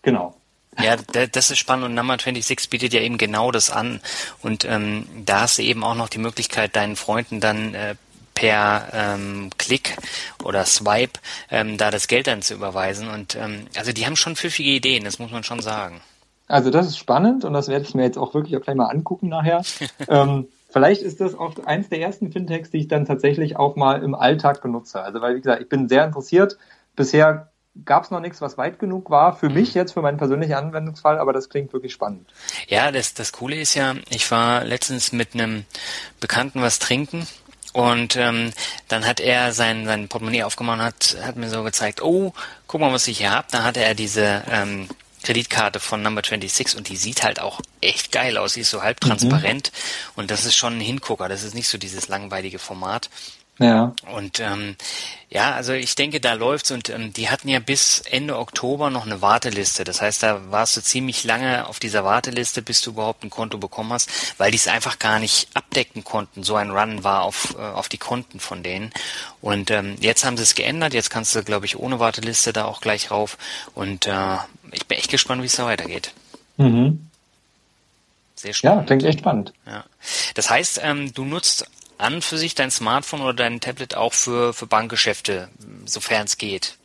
[0.01, 0.35] Genau.
[0.79, 3.99] Ja, das ist spannend und Number 26 bietet ja eben genau das an.
[4.41, 7.95] Und ähm, da hast du eben auch noch die Möglichkeit, deinen Freunden dann äh,
[8.33, 9.97] per ähm, Klick
[10.43, 11.19] oder Swipe
[11.49, 13.09] ähm, da das Geld dann zu überweisen.
[13.09, 16.01] Und ähm, also die haben schon pfiffige Ideen, das muss man schon sagen.
[16.47, 18.87] Also das ist spannend und das werde ich mir jetzt auch wirklich auch gleich mal
[18.87, 19.61] angucken nachher.
[20.07, 24.01] ähm, vielleicht ist das auch eins der ersten Fintechs, die ich dann tatsächlich auch mal
[24.03, 25.01] im Alltag benutze.
[25.01, 26.57] Also weil, wie gesagt, ich bin sehr interessiert.
[26.95, 27.51] Bisher
[27.85, 31.19] gab es noch nichts, was weit genug war für mich jetzt, für meinen persönlichen Anwendungsfall,
[31.19, 32.29] aber das klingt wirklich spannend.
[32.67, 35.65] Ja, das, das Coole ist ja, ich war letztens mit einem
[36.19, 37.27] Bekannten was trinken
[37.73, 38.51] und ähm,
[38.89, 42.33] dann hat er sein, sein Portemonnaie aufgemacht und hat, hat mir so gezeigt, oh,
[42.67, 43.47] guck mal, was ich hier habe.
[43.51, 44.89] Da hatte er diese ähm,
[45.23, 48.53] Kreditkarte von Number 26 und die sieht halt auch echt geil aus.
[48.53, 50.11] Sie ist so halb transparent mhm.
[50.21, 51.29] und das ist schon ein Hingucker.
[51.29, 53.09] Das ist nicht so dieses langweilige Format.
[53.59, 53.93] Ja.
[54.11, 54.75] Und ähm,
[55.29, 59.05] ja, also ich denke, da läuft's und ähm, die hatten ja bis Ende Oktober noch
[59.05, 59.83] eine Warteliste.
[59.83, 63.59] Das heißt, da warst du ziemlich lange auf dieser Warteliste, bis du überhaupt ein Konto
[63.59, 66.43] bekommen hast, weil die es einfach gar nicht abdecken konnten.
[66.43, 68.91] So ein Run war auf, äh, auf die Konten von denen.
[69.41, 70.93] Und ähm, jetzt haben sie es geändert.
[70.93, 73.37] Jetzt kannst du, glaube ich, ohne Warteliste da auch gleich rauf.
[73.75, 74.37] Und äh,
[74.71, 76.13] ich bin echt gespannt, wie es da weitergeht.
[76.57, 77.07] Mhm.
[78.35, 78.81] Sehr spannend.
[78.81, 79.53] Ja, klingt echt spannend.
[79.67, 79.83] Ja.
[80.33, 81.67] Das heißt, ähm, du nutzt
[82.01, 85.49] an für sich dein Smartphone oder dein Tablet auch für, für Bankgeschäfte,
[85.85, 86.77] sofern es geht?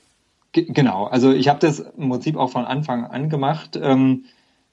[0.53, 4.25] Genau, also ich habe das im Prinzip auch von Anfang an gemacht, ähm,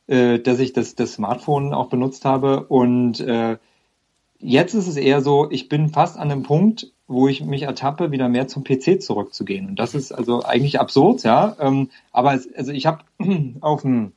[0.07, 3.57] äh, dass ich das, das Smartphone auch benutzt habe und äh,
[4.39, 8.11] jetzt ist es eher so, ich bin fast an einem Punkt, wo ich mich ertappe,
[8.11, 9.67] wieder mehr zum PC zurückzugehen.
[9.67, 11.55] Und das ist also eigentlich absurd, ja.
[11.59, 13.03] Ähm, aber es, also ich habe
[13.61, 14.13] auf dem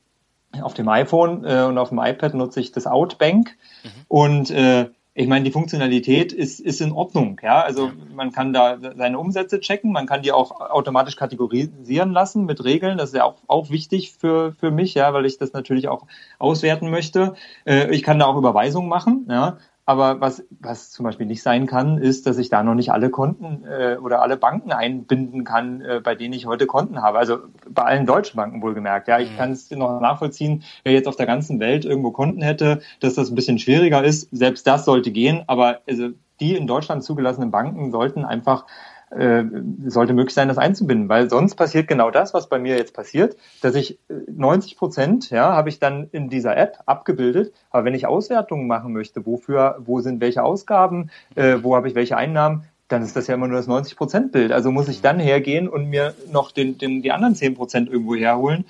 [0.61, 3.89] auf dem iPhone äh, und auf dem iPad nutze ich das Outbank mhm.
[4.07, 4.89] und äh,
[5.19, 7.41] ich meine, die Funktionalität ist, ist in Ordnung.
[7.41, 12.45] Ja, also man kann da seine Umsätze checken, man kann die auch automatisch kategorisieren lassen
[12.45, 12.99] mit Regeln.
[12.99, 16.05] Das ist ja auch, auch wichtig für, für mich, ja, weil ich das natürlich auch
[16.37, 17.33] auswerten möchte.
[17.65, 19.57] Äh, ich kann da auch Überweisungen machen, ja.
[19.89, 23.09] Aber was, was zum Beispiel nicht sein kann, ist, dass ich da noch nicht alle
[23.09, 27.17] Konten äh, oder alle Banken einbinden kann, äh, bei denen ich heute Konten habe.
[27.17, 27.37] Also
[27.69, 29.07] bei allen deutschen Banken wohlgemerkt.
[29.07, 29.37] Ja, ich mhm.
[29.37, 33.29] kann es noch nachvollziehen, wer jetzt auf der ganzen Welt irgendwo Konten hätte, dass das
[33.29, 34.27] ein bisschen schwieriger ist.
[34.33, 36.09] Selbst das sollte gehen, aber also
[36.41, 38.65] die in Deutschland zugelassenen Banken sollten einfach
[39.11, 39.43] äh,
[39.85, 43.37] sollte möglich sein, das einzubinden, weil sonst passiert genau das, was bei mir jetzt passiert,
[43.61, 47.93] dass ich 90 äh, Prozent, ja, habe ich dann in dieser App abgebildet, aber wenn
[47.93, 52.65] ich Auswertungen machen möchte, wofür, wo sind welche Ausgaben, äh, wo habe ich welche Einnahmen,
[52.87, 54.51] dann ist das ja immer nur das 90 Prozent Bild.
[54.51, 58.15] Also muss ich dann hergehen und mir noch den, den, die anderen 10 Prozent irgendwo
[58.15, 58.65] herholen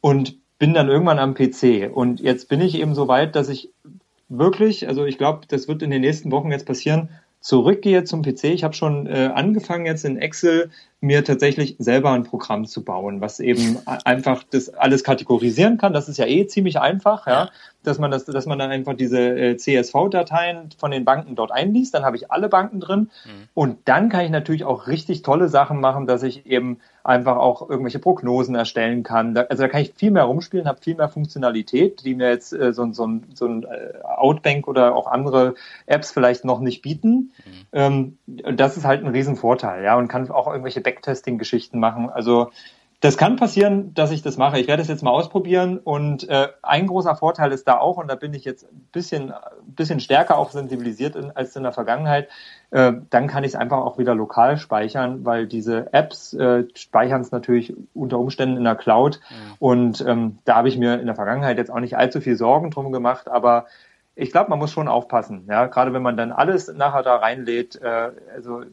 [0.00, 1.90] und bin dann irgendwann am PC.
[1.92, 3.70] Und jetzt bin ich eben so weit, dass ich
[4.28, 7.10] wirklich, also ich glaube, das wird in den nächsten Wochen jetzt passieren,
[7.40, 8.44] zurückgehe zum PC.
[8.44, 10.70] Ich habe schon äh, angefangen jetzt in Excel
[11.00, 15.92] mir tatsächlich selber ein Programm zu bauen, was eben einfach das alles kategorisieren kann.
[15.92, 17.50] Das ist ja eh ziemlich einfach, ja,
[17.84, 21.94] dass man das, dass man dann einfach diese äh, CSV-Dateien von den Banken dort einliest.
[21.94, 23.48] Dann habe ich alle Banken drin mhm.
[23.54, 27.70] und dann kann ich natürlich auch richtig tolle Sachen machen, dass ich eben einfach auch
[27.70, 29.34] irgendwelche Prognosen erstellen kann.
[29.36, 32.72] Also da kann ich viel mehr rumspielen, habe viel mehr Funktionalität, die mir jetzt äh,
[32.74, 35.54] so, so, so ein äh, Outbank oder auch andere
[35.86, 37.32] Apps vielleicht noch nicht bieten.
[37.46, 37.52] Mhm.
[37.72, 38.18] Ähm,
[38.56, 42.08] das ist halt ein Riesenvorteil, ja, und kann auch irgendwelche Backtesting-Geschichten machen.
[42.10, 42.50] Also
[43.00, 44.58] das kann passieren, dass ich das mache.
[44.58, 48.08] Ich werde es jetzt mal ausprobieren und äh, ein großer Vorteil ist da auch, und
[48.08, 49.32] da bin ich jetzt ein bisschen,
[49.68, 52.28] bisschen stärker auch sensibilisiert in, als in der Vergangenheit,
[52.72, 57.20] äh, dann kann ich es einfach auch wieder lokal speichern, weil diese Apps äh, speichern
[57.20, 59.36] es natürlich unter Umständen in der Cloud ja.
[59.60, 62.72] und ähm, da habe ich mir in der Vergangenheit jetzt auch nicht allzu viel Sorgen
[62.72, 63.66] drum gemacht, aber
[64.16, 67.80] ich glaube, man muss schon aufpassen, ja, gerade wenn man dann alles nachher da reinlädt,
[67.80, 68.64] äh, also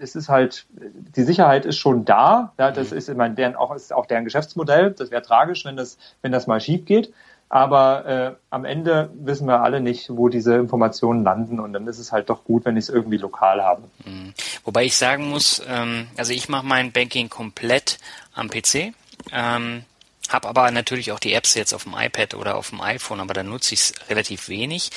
[0.00, 2.52] es ist halt, die Sicherheit ist schon da.
[2.58, 2.98] Ja, das mhm.
[2.98, 4.92] ist immer deren, auch, ist auch deren Geschäftsmodell.
[4.92, 7.12] Das wäre tragisch, wenn das, wenn das mal schief geht.
[7.48, 11.98] Aber äh, am Ende wissen wir alle nicht, wo diese Informationen landen und dann ist
[11.98, 13.82] es halt doch gut, wenn ich es irgendwie lokal habe.
[14.04, 14.32] Mhm.
[14.64, 17.98] Wobei ich sagen muss, ähm, also ich mache mein Banking komplett
[18.34, 18.94] am PC.
[19.32, 19.84] Ähm,
[20.30, 23.34] habe aber natürlich auch die Apps jetzt auf dem iPad oder auf dem iPhone, aber
[23.34, 24.90] da nutze ich es relativ wenig.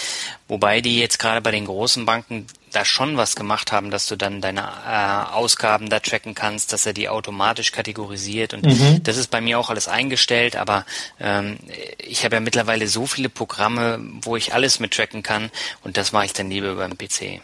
[0.48, 4.16] Wobei die jetzt gerade bei den großen Banken da schon was gemacht haben, dass du
[4.16, 9.04] dann deine äh, Ausgaben da tracken kannst, dass er die automatisch kategorisiert und mhm.
[9.04, 10.86] das ist bei mir auch alles eingestellt, aber
[11.20, 11.58] ähm,
[12.00, 15.52] ich habe ja mittlerweile so viele Programme, wo ich alles mit tracken kann
[15.84, 17.42] und das mache ich dann lieber über den PC.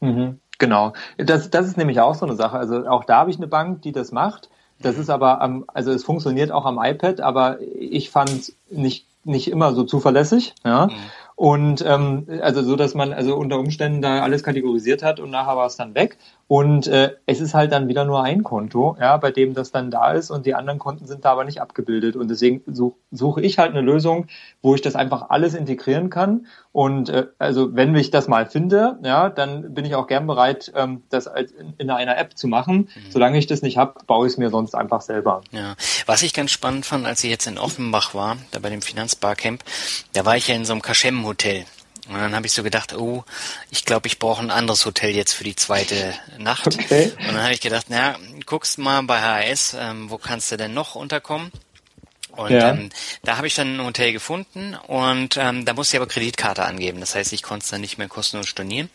[0.00, 0.40] Mhm.
[0.58, 0.92] Genau.
[1.16, 2.58] Das, das ist nämlich auch so eine Sache.
[2.58, 4.48] Also auch da habe ich eine Bank, die das macht.
[4.80, 9.50] Das ist aber am, also es funktioniert auch am iPad, aber ich fand nicht nicht
[9.50, 10.86] immer so zuverlässig, ja.
[10.86, 10.92] Mhm.
[11.36, 15.56] Und ähm, also so, dass man also unter Umständen da alles kategorisiert hat und nachher
[15.56, 16.18] war es dann weg.
[16.48, 19.90] Und äh, es ist halt dann wieder nur ein Konto, ja, bei dem das dann
[19.90, 22.16] da ist und die anderen Konten sind da aber nicht abgebildet.
[22.16, 24.28] Und deswegen such, suche ich halt eine Lösung,
[24.62, 26.46] wo ich das einfach alles integrieren kann.
[26.72, 30.72] Und äh, also wenn ich das mal finde, ja, dann bin ich auch gern bereit,
[30.74, 32.88] ähm, das in, in einer App zu machen.
[32.94, 33.10] Mhm.
[33.10, 35.42] Solange ich das nicht habe, baue ich es mir sonst einfach selber.
[35.52, 35.74] Ja.
[36.06, 39.62] Was ich ganz spannend fand, als ich jetzt in Offenbach war, da bei dem Finanzbarcamp,
[40.14, 41.66] da war ich ja in so einem Kaschem-Hotel.
[42.08, 43.24] Und dann habe ich so gedacht, oh,
[43.70, 46.66] ich glaube, ich brauche ein anderes Hotel jetzt für die zweite Nacht.
[46.66, 47.12] Okay.
[47.18, 50.72] Und dann habe ich gedacht, na, guckst mal bei HRS, ähm, wo kannst du denn
[50.72, 51.52] noch unterkommen?
[52.38, 52.70] Und ja.
[52.70, 52.90] ähm,
[53.24, 57.00] da habe ich dann ein Hotel gefunden und ähm, da musste ich aber Kreditkarte angeben.
[57.00, 58.90] Das heißt, ich konnte es dann nicht mehr kostenlos stornieren.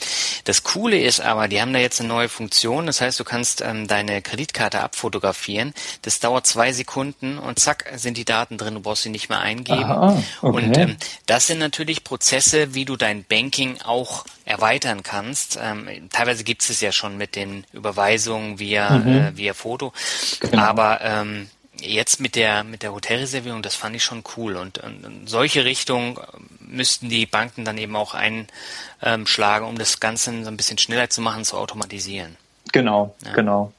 [0.46, 2.86] Das Coole ist aber, die haben da jetzt eine neue Funktion.
[2.86, 5.74] Das heißt, du kannst ähm, deine Kreditkarte abfotografieren.
[6.04, 8.76] Das dauert zwei Sekunden und zack sind die Daten drin.
[8.76, 9.84] Du brauchst sie nicht mehr eingeben.
[9.84, 10.56] Aha, okay.
[10.66, 15.60] Und ähm, das sind natürlich Prozesse, wie du dein Banking auch erweitern kannst.
[15.62, 19.08] Ähm, teilweise gibt es ja schon mit den Überweisungen via, mhm.
[19.08, 19.91] äh, via Foto.
[20.39, 20.64] Genau.
[20.64, 25.28] Aber ähm, jetzt mit der mit der Hotelreservierung, das fand ich schon cool und, und
[25.28, 26.19] solche Richtung
[26.59, 31.21] müssten die Banken dann eben auch einschlagen, um das Ganze so ein bisschen schneller zu
[31.21, 32.38] machen, zu automatisieren.
[32.71, 33.34] Genau, ja.
[33.34, 33.74] genau.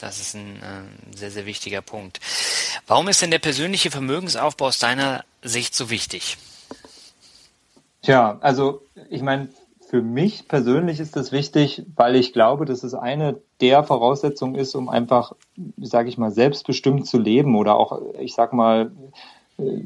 [0.00, 2.18] Das ist ein äh, sehr, sehr wichtiger Punkt.
[2.88, 6.38] Warum ist denn der persönliche Vermögensaufbau aus deiner Sicht so wichtig?
[8.02, 9.48] Tja, also ich meine,
[9.88, 14.74] für mich persönlich ist das wichtig, weil ich glaube, dass es eine der Voraussetzungen ist,
[14.74, 15.34] um einfach,
[15.80, 18.90] sage ich mal, selbstbestimmt zu leben oder auch, ich sag mal,
[19.56, 19.80] äh,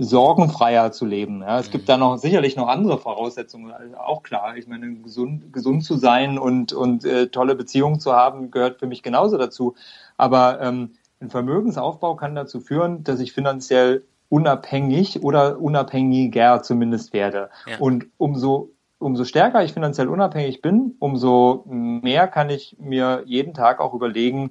[0.00, 1.42] sorgenfreier zu leben.
[1.42, 1.72] Ja, es mhm.
[1.72, 4.56] gibt da noch sicherlich noch andere Voraussetzungen, also auch klar.
[4.56, 8.86] Ich meine, gesund, gesund zu sein und, und äh, tolle Beziehungen zu haben, gehört für
[8.86, 9.74] mich genauso dazu.
[10.16, 17.50] Aber ähm, ein Vermögensaufbau kann dazu führen, dass ich finanziell unabhängig oder unabhängiger zumindest werde.
[17.66, 17.78] Ja.
[17.78, 23.80] Und umso umso stärker ich finanziell unabhängig bin, umso mehr kann ich mir jeden Tag
[23.80, 24.50] auch überlegen,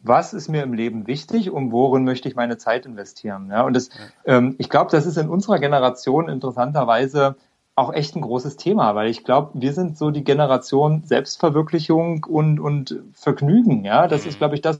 [0.00, 3.48] was ist mir im Leben wichtig und worin möchte ich meine Zeit investieren.
[3.50, 3.90] Ja, und das,
[4.24, 7.36] ähm, ich glaube, das ist in unserer Generation interessanterweise
[7.74, 12.58] auch echt ein großes Thema, weil ich glaube, wir sind so die Generation Selbstverwirklichung und,
[12.58, 13.84] und Vergnügen.
[13.84, 14.78] Ja, das ist, glaube ich, das,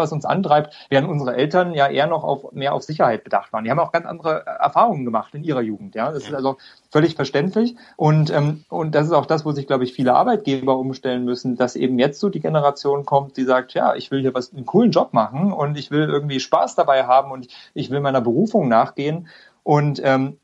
[0.00, 3.64] was uns antreibt, während unsere Eltern ja eher noch auf mehr auf Sicherheit bedacht waren.
[3.64, 5.94] Die haben auch ganz andere äh, Erfahrungen gemacht in ihrer Jugend.
[5.94, 6.56] Ja, das ist also
[6.90, 10.76] völlig verständlich und ähm, und das ist auch das, wo sich glaube ich viele Arbeitgeber
[10.76, 14.34] umstellen müssen, dass eben jetzt so die Generation kommt, die sagt, ja, ich will hier
[14.34, 18.00] was einen coolen Job machen und ich will irgendwie Spaß dabei haben und ich will
[18.00, 19.28] meiner Berufung nachgehen
[19.62, 20.38] und ähm,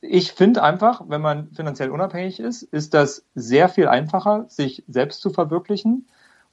[0.00, 5.22] ich finde einfach, wenn man finanziell unabhängig ist, ist das sehr viel einfacher, sich selbst
[5.22, 6.06] zu verwirklichen.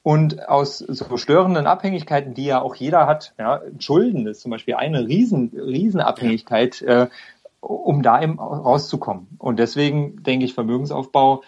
[0.04, 4.76] Und aus so störenden Abhängigkeiten, die ja auch jeder hat, ja, Schulden ist zum Beispiel
[4.76, 7.08] eine riesen, riesen Abhängigkeit, äh,
[7.62, 9.28] um da eben rauszukommen.
[9.38, 11.44] Und deswegen denke ich, Vermögensaufbau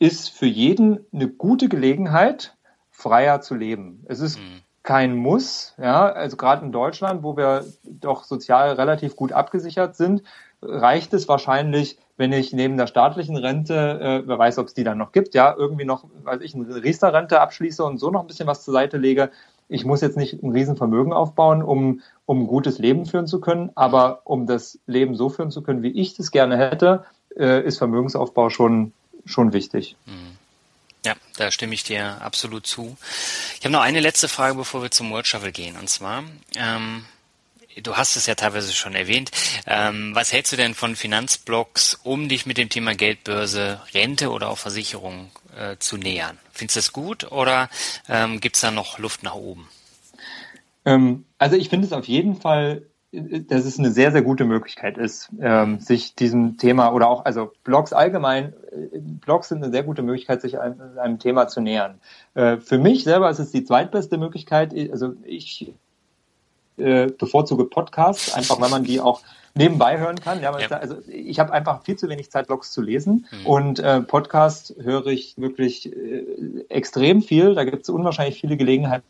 [0.00, 2.56] ist für jeden eine gute Gelegenheit,
[2.90, 4.04] freier zu leben.
[4.08, 4.62] Es ist mhm.
[4.86, 10.22] Kein Muss, ja, also gerade in Deutschland, wo wir doch sozial relativ gut abgesichert sind,
[10.62, 14.84] reicht es wahrscheinlich, wenn ich neben der staatlichen Rente, äh, wer weiß, ob es die
[14.84, 18.28] dann noch gibt, ja, irgendwie noch, weiß ich, eine Riester-Rente abschließe und so noch ein
[18.28, 19.30] bisschen was zur Seite lege.
[19.68, 23.72] Ich muss jetzt nicht ein Riesenvermögen aufbauen, um, um ein gutes Leben führen zu können,
[23.74, 27.04] aber um das Leben so führen zu können, wie ich das gerne hätte,
[27.36, 28.92] äh, ist Vermögensaufbau schon,
[29.24, 29.96] schon wichtig.
[30.06, 30.35] Mhm.
[31.06, 32.96] Ja, da stimme ich dir absolut zu.
[33.60, 35.76] Ich habe noch eine letzte Frage, bevor wir zum World Shuffle gehen.
[35.76, 36.24] Und zwar,
[36.56, 37.04] ähm,
[37.80, 39.30] du hast es ja teilweise schon erwähnt.
[39.68, 44.48] Ähm, was hältst du denn von Finanzblogs, um dich mit dem Thema Geldbörse, Rente oder
[44.48, 46.38] auch Versicherung äh, zu nähern?
[46.50, 47.70] Findest du das gut oder
[48.08, 49.68] ähm, gibt es da noch Luft nach oben?
[50.84, 52.82] Ähm, also ich finde es auf jeden Fall,
[53.12, 57.52] dass es eine sehr, sehr gute Möglichkeit ist, ähm, sich diesem Thema oder auch, also
[57.64, 62.00] Blogs allgemein, äh, Blogs sind eine sehr gute Möglichkeit, sich einem, einem Thema zu nähern.
[62.34, 64.74] Äh, für mich selber ist es die zweitbeste Möglichkeit.
[64.90, 65.72] Also ich
[66.76, 69.22] äh, bevorzuge Podcasts, einfach weil man die auch
[69.54, 70.42] nebenbei hören kann.
[70.42, 70.68] Ja, ja.
[70.68, 73.46] also ich habe einfach viel zu wenig Zeit, Blogs zu lesen mhm.
[73.46, 77.54] und äh, Podcast höre ich wirklich äh, extrem viel.
[77.54, 79.06] Da gibt es unwahrscheinlich viele Gelegenheiten,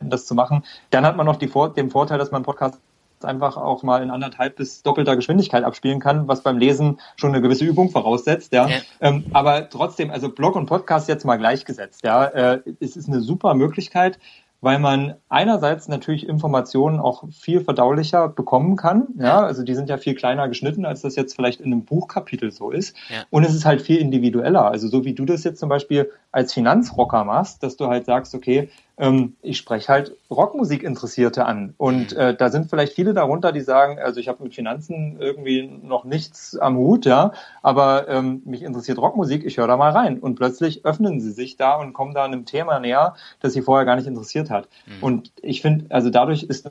[0.00, 0.64] das zu machen.
[0.88, 2.78] Dann hat man noch die den Vorteil, dass man Podcast
[3.24, 7.40] einfach auch mal in anderthalb bis doppelter Geschwindigkeit abspielen kann, was beim Lesen schon eine
[7.40, 8.68] gewisse Übung voraussetzt, ja.
[8.68, 8.78] ja.
[9.00, 12.24] Ähm, aber trotzdem, also Blog und Podcast jetzt mal gleichgesetzt, ja.
[12.24, 14.18] Äh, es ist eine super Möglichkeit,
[14.60, 19.08] weil man einerseits natürlich Informationen auch viel verdaulicher bekommen kann.
[19.18, 22.50] Ja, also die sind ja viel kleiner geschnitten, als das jetzt vielleicht in einem Buchkapitel
[22.52, 22.94] so ist.
[23.08, 23.24] Ja.
[23.30, 24.66] Und es ist halt viel individueller.
[24.66, 28.34] Also so wie du das jetzt zum Beispiel als Finanzrocker machst, dass du halt sagst,
[28.34, 28.68] okay,
[29.00, 31.74] ähm, ich spreche halt Rockmusik-Interessierte an.
[31.78, 32.20] Und mhm.
[32.20, 36.04] äh, da sind vielleicht viele darunter, die sagen, also ich habe mit Finanzen irgendwie noch
[36.04, 37.32] nichts am Hut, ja,
[37.62, 40.18] aber ähm, mich interessiert Rockmusik, ich höre da mal rein.
[40.18, 43.86] Und plötzlich öffnen sie sich da und kommen da einem Thema näher, das sie vorher
[43.86, 44.68] gar nicht interessiert hat.
[44.86, 45.02] Mhm.
[45.02, 46.70] Und ich finde, also dadurch ist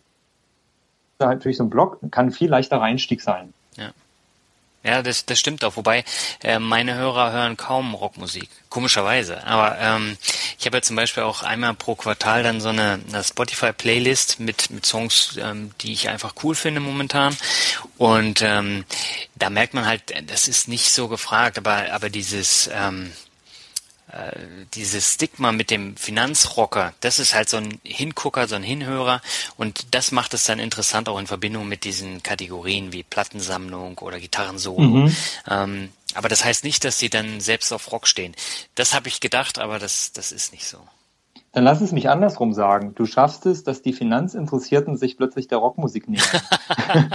[1.17, 3.53] natürlich so ein Blog, kann viel leichter Einstieg sein.
[3.75, 3.89] Ja.
[4.81, 5.75] Ja, das, das stimmt auch.
[5.75, 6.05] Wobei
[6.41, 9.45] äh, meine Hörer hören kaum Rockmusik, komischerweise.
[9.45, 10.17] Aber ähm,
[10.57, 14.69] ich habe ja zum Beispiel auch einmal pro Quartal dann so eine, eine Spotify-Playlist mit
[14.69, 17.35] mit Songs, ähm, die ich einfach cool finde momentan.
[17.97, 18.85] Und ähm,
[19.35, 23.28] da merkt man halt, das ist nicht so gefragt, aber aber dieses ähm, äh,
[24.73, 29.21] dieses Stigma mit dem Finanzrocker, das ist halt so ein Hingucker, so ein Hinhörer
[29.57, 34.19] und das macht es dann interessant auch in Verbindung mit diesen Kategorien wie Plattensammlung oder
[34.19, 34.81] Gitarrensolo.
[34.81, 35.15] Mhm.
[35.47, 38.35] Ähm, aber das heißt nicht, dass sie dann selbst auf Rock stehen.
[38.75, 40.79] Das habe ich gedacht, aber das, das ist nicht so.
[41.51, 42.93] Dann lass es mich andersrum sagen.
[42.95, 46.41] Du schaffst es, dass die Finanzinteressierten sich plötzlich der Rockmusik nähern.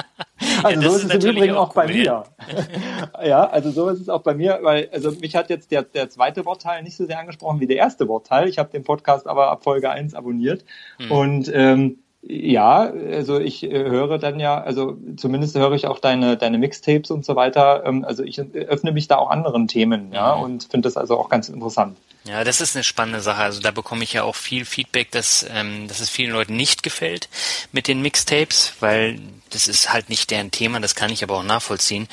[0.63, 2.25] also ja, so ist, ist es im Übrigen auch, auch bei mir.
[3.25, 6.11] ja, also so ist es auch bei mir, weil also mich hat jetzt der, der
[6.11, 8.49] zweite Wortteil nicht so sehr angesprochen wie der erste Wortteil.
[8.49, 10.65] Ich habe den Podcast aber ab Folge 1 abonniert.
[10.99, 11.11] Hm.
[11.11, 16.39] Und ähm, ja, also ich äh, höre dann ja, also zumindest höre ich auch deine,
[16.39, 17.83] deine Mixtapes und so weiter.
[17.85, 20.43] Ähm, also ich öffne mich da auch anderen Themen, ja, mhm.
[20.43, 21.99] und finde das also auch ganz interessant.
[22.25, 23.43] Ja, das ist eine spannende Sache.
[23.43, 26.83] Also da bekomme ich ja auch viel Feedback, dass, ähm, dass es vielen Leuten nicht
[26.83, 27.29] gefällt
[27.73, 29.19] mit den Mixtapes, weil
[29.55, 32.09] das ist halt nicht deren Thema, das kann ich aber auch nachvollziehen.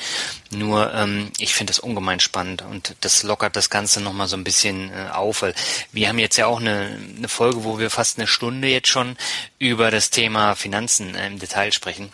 [0.50, 4.44] Nur ähm, ich finde das ungemein spannend und das lockert das Ganze nochmal so ein
[4.44, 5.54] bisschen äh, auf, weil
[5.92, 9.16] wir haben jetzt ja auch eine, eine Folge, wo wir fast eine Stunde jetzt schon
[9.58, 12.10] über das Thema Finanzen äh, im Detail sprechen.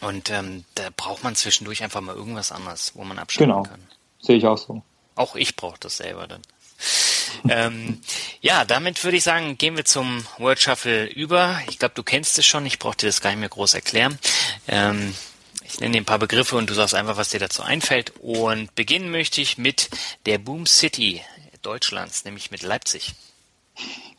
[0.00, 3.62] Und ähm, da braucht man zwischendurch einfach mal irgendwas anderes, wo man abschalten genau.
[3.64, 3.80] kann.
[4.20, 4.82] Sehe ich auch so.
[5.14, 6.42] Auch ich brauche das selber dann
[7.48, 8.00] ähm,
[8.40, 11.60] ja, damit würde ich sagen, gehen wir zum Word Shuffle über.
[11.68, 14.18] Ich glaube, du kennst es schon, ich brauche dir das gar nicht mehr groß erklären.
[14.66, 15.14] Ähm,
[15.64, 18.12] ich nenne dir ein paar Begriffe und du sagst einfach, was dir dazu einfällt.
[18.20, 19.90] Und beginnen möchte ich mit
[20.26, 21.22] der Boom City
[21.62, 23.14] Deutschlands, nämlich mit Leipzig.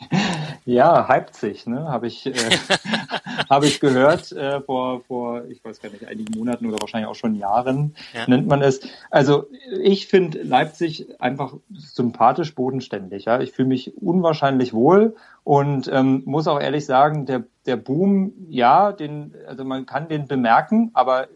[0.66, 2.34] Ja, Leipzig, ne, habe ich, äh,
[3.50, 7.16] hab ich gehört äh, vor, vor, ich weiß gar nicht, einigen Monaten oder wahrscheinlich auch
[7.16, 8.28] schon Jahren ja.
[8.28, 8.82] nennt man es.
[9.10, 9.48] Also
[9.82, 13.26] ich finde Leipzig einfach sympathisch bodenständig.
[13.26, 18.34] Ja, ich fühle mich unwahrscheinlich wohl und ähm, muss auch ehrlich sagen, der der Boom,
[18.50, 21.28] ja, den, also man kann den bemerken, aber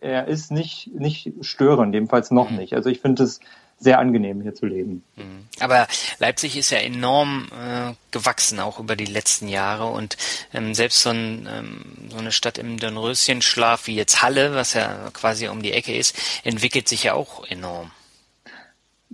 [0.00, 2.56] er ist nicht nicht störend, jedenfalls noch mhm.
[2.56, 2.74] nicht.
[2.74, 3.40] Also ich finde es
[3.80, 5.02] sehr angenehm, hier zu leben.
[5.16, 5.48] Mhm.
[5.58, 9.86] Aber Leipzig ist ja enorm äh, gewachsen, auch über die letzten Jahre.
[9.86, 10.18] Und
[10.52, 15.08] ähm, selbst so, ein, ähm, so eine Stadt im Dornröschenschlaf wie jetzt Halle, was ja
[15.14, 17.90] quasi um die Ecke ist, entwickelt sich ja auch enorm.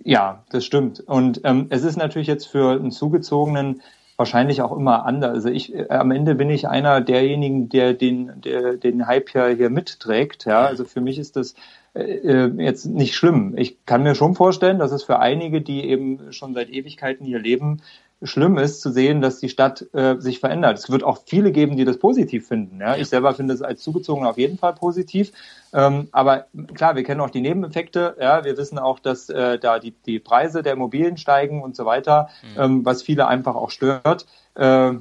[0.05, 1.01] Ja, das stimmt.
[1.01, 3.83] Und ähm, es ist natürlich jetzt für einen Zugezogenen
[4.17, 5.33] wahrscheinlich auch immer anders.
[5.33, 9.47] Also ich äh, am Ende bin ich einer derjenigen, der den, der den Hype ja
[9.47, 10.45] hier mitträgt.
[10.45, 11.55] Ja, also für mich ist das
[11.97, 13.55] äh, jetzt nicht schlimm.
[13.57, 17.39] Ich kann mir schon vorstellen, dass es für einige, die eben schon seit Ewigkeiten hier
[17.39, 17.83] leben,
[18.23, 20.79] schlimm ist zu sehen, dass die Stadt äh, sich verändert.
[20.79, 22.81] Es wird auch viele geben, die das positiv finden.
[22.81, 22.97] Ja?
[22.97, 25.33] Ich selber finde es als Zugezogener auf jeden Fall positiv.
[25.75, 28.17] Ähm, aber klar, wir kennen auch die Nebeneffekte.
[28.19, 28.45] Ja?
[28.45, 32.31] Wir wissen auch, dass äh, da die, die Preise der Immobilien steigen und so weiter,
[32.43, 32.61] mhm.
[32.61, 34.27] ähm, was viele einfach auch stört.
[34.55, 34.93] Äh,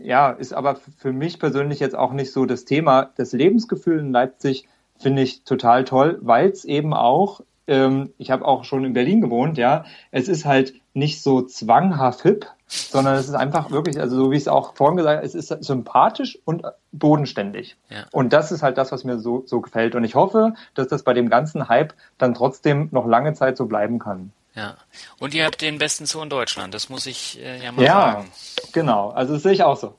[0.00, 3.10] ja, ist aber für mich persönlich jetzt auch nicht so das Thema.
[3.16, 4.66] Das Lebensgefühl in Leipzig
[5.02, 9.20] finde ich total toll, weil es eben auch, ähm, ich habe auch schon in Berlin
[9.20, 14.16] gewohnt, ja, es ist halt nicht so zwanghaft hip, sondern es ist einfach wirklich, also
[14.16, 17.76] so wie ich es auch vorhin gesagt habe, es ist sympathisch und bodenständig.
[17.90, 18.04] Ja.
[18.12, 19.94] Und das ist halt das, was mir so, so gefällt.
[19.94, 23.66] Und ich hoffe, dass das bei dem ganzen Hype dann trotzdem noch lange Zeit so
[23.66, 24.32] bleiben kann.
[24.54, 24.76] Ja.
[25.18, 27.92] Und ihr habt den besten Zoo in Deutschland, das muss ich äh, ja mal ja,
[27.92, 28.32] sagen.
[28.34, 29.10] Ja, genau.
[29.10, 29.94] Also das sehe ich auch so.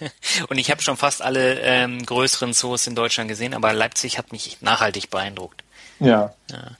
[0.48, 4.30] und ich habe schon fast alle ähm, größeren Zoos in Deutschland gesehen, aber Leipzig hat
[4.32, 5.64] mich nachhaltig beeindruckt.
[6.00, 6.34] Ja.
[6.50, 6.76] ja.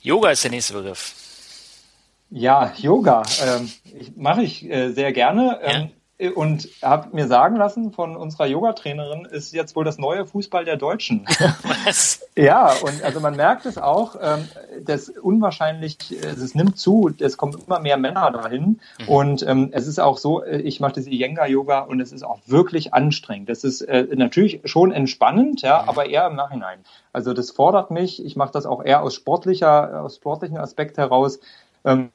[0.00, 1.14] Yoga ist der nächste Begriff.
[2.30, 3.70] Ja, Yoga ähm,
[4.16, 5.60] mache ich äh, sehr gerne.
[5.62, 5.90] Ähm,
[6.34, 10.76] und habe mir sagen lassen von unserer Yoga-Trainerin, ist jetzt wohl das neue Fußball der
[10.76, 11.26] Deutschen.
[11.84, 12.26] Was?
[12.36, 14.48] ja, und also man merkt es auch, ähm,
[14.82, 19.08] das unwahrscheinlich, es nimmt zu, es kommen immer mehr Männer dahin mhm.
[19.08, 22.40] und ähm, es ist auch so, äh, ich mache das Iyengar-Yoga und es ist auch
[22.46, 23.50] wirklich anstrengend.
[23.50, 25.88] Das ist äh, natürlich schon entspannend, ja, mhm.
[25.90, 26.78] aber eher im Nachhinein.
[27.12, 31.40] Also das fordert mich, ich mache das auch eher aus sportlicher, aus sportlichen Aspekt heraus.
[31.84, 32.10] Ähm,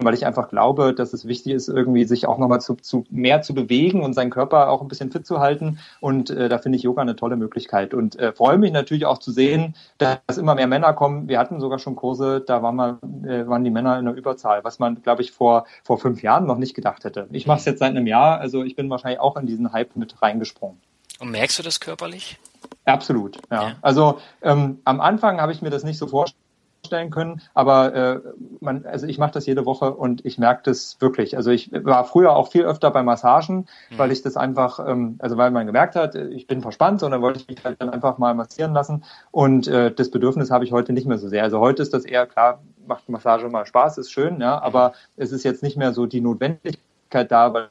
[0.00, 3.42] weil ich einfach glaube, dass es wichtig ist, irgendwie sich auch nochmal zu, zu mehr
[3.42, 5.80] zu bewegen und seinen Körper auch ein bisschen fit zu halten.
[6.00, 7.94] Und äh, da finde ich Yoga eine tolle Möglichkeit.
[7.94, 11.28] Und äh, freue mich natürlich auch zu sehen, dass immer mehr Männer kommen.
[11.28, 14.62] Wir hatten sogar schon Kurse, da waren, wir, äh, waren die Männer in der Überzahl,
[14.62, 17.26] was man, glaube ich, vor, vor fünf Jahren noch nicht gedacht hätte.
[17.32, 19.96] Ich mache es jetzt seit einem Jahr, also ich bin wahrscheinlich auch in diesen Hype
[19.96, 20.80] mit reingesprungen.
[21.18, 22.38] Und merkst du das körperlich?
[22.84, 23.68] Absolut, ja.
[23.68, 23.74] ja.
[23.82, 26.47] Also ähm, am Anfang habe ich mir das nicht so vorgestellt
[26.88, 27.40] stellen können.
[27.54, 28.20] Aber äh,
[28.60, 31.36] man, also ich mache das jede Woche und ich merke das wirklich.
[31.36, 33.98] Also ich war früher auch viel öfter bei Massagen, mhm.
[33.98, 37.22] weil ich das einfach, ähm, also weil man gemerkt hat, ich bin verspannt und dann
[37.22, 39.04] wollte ich mich halt dann einfach mal massieren lassen.
[39.30, 41.44] Und äh, das Bedürfnis habe ich heute nicht mehr so sehr.
[41.44, 45.30] Also heute ist das eher klar, macht Massage mal Spaß, ist schön, ja, aber es
[45.30, 47.68] ist jetzt nicht mehr so die Notwendigkeit da, weil weil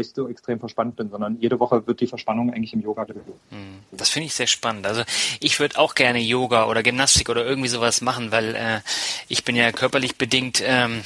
[0.00, 3.28] ich so extrem verspannt bin, sondern jede Woche wird die Verspannung eigentlich im Yoga geübt.
[3.50, 4.86] Hm, das finde ich sehr spannend.
[4.86, 5.02] Also
[5.40, 8.80] ich würde auch gerne Yoga oder Gymnastik oder irgendwie sowas machen, weil äh,
[9.28, 11.02] ich bin ja körperlich bedingt ähm,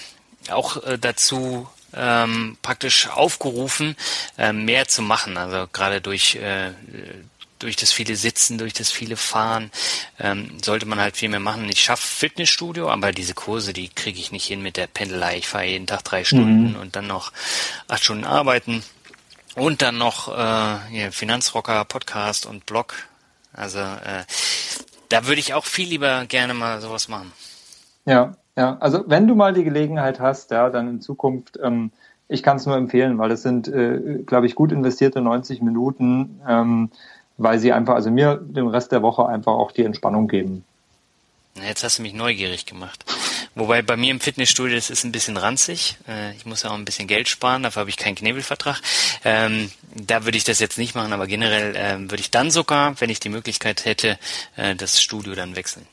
[0.50, 3.96] auch äh, dazu ähm, praktisch aufgerufen,
[4.38, 5.36] äh, mehr zu machen.
[5.36, 6.70] Also gerade durch äh,
[7.60, 9.70] durch das viele Sitzen, durch das viele Fahren,
[10.18, 11.68] ähm, sollte man halt viel mehr machen.
[11.68, 15.38] Ich schaffe Fitnessstudio, aber diese Kurse, die kriege ich nicht hin mit der Pendelei.
[15.38, 16.80] Ich fahre jeden Tag drei Stunden mhm.
[16.80, 17.32] und dann noch
[17.88, 18.82] acht Stunden arbeiten
[19.54, 22.94] und dann noch äh, hier, Finanzrocker, Podcast und Blog.
[23.52, 24.24] Also äh,
[25.08, 27.32] da würde ich auch viel lieber gerne mal sowas machen.
[28.06, 28.78] Ja, ja.
[28.80, 31.92] Also wenn du mal die Gelegenheit hast, ja, dann in Zukunft ähm,
[32.30, 36.40] ich kann es nur empfehlen, weil es sind, äh, glaube ich, gut investierte 90 Minuten.
[36.48, 36.90] Ähm,
[37.40, 40.64] weil sie einfach, also mir den Rest der Woche einfach auch die Entspannung geben.
[41.66, 43.04] Jetzt hast du mich neugierig gemacht.
[43.54, 45.96] Wobei bei mir im Fitnessstudio, das ist ein bisschen ranzig.
[46.06, 48.80] Äh, ich muss ja auch ein bisschen Geld sparen, dafür habe ich keinen Knebelvertrag.
[49.24, 53.00] Ähm, da würde ich das jetzt nicht machen, aber generell ähm, würde ich dann sogar,
[53.00, 54.18] wenn ich die Möglichkeit hätte,
[54.56, 55.86] äh, das Studio dann wechseln.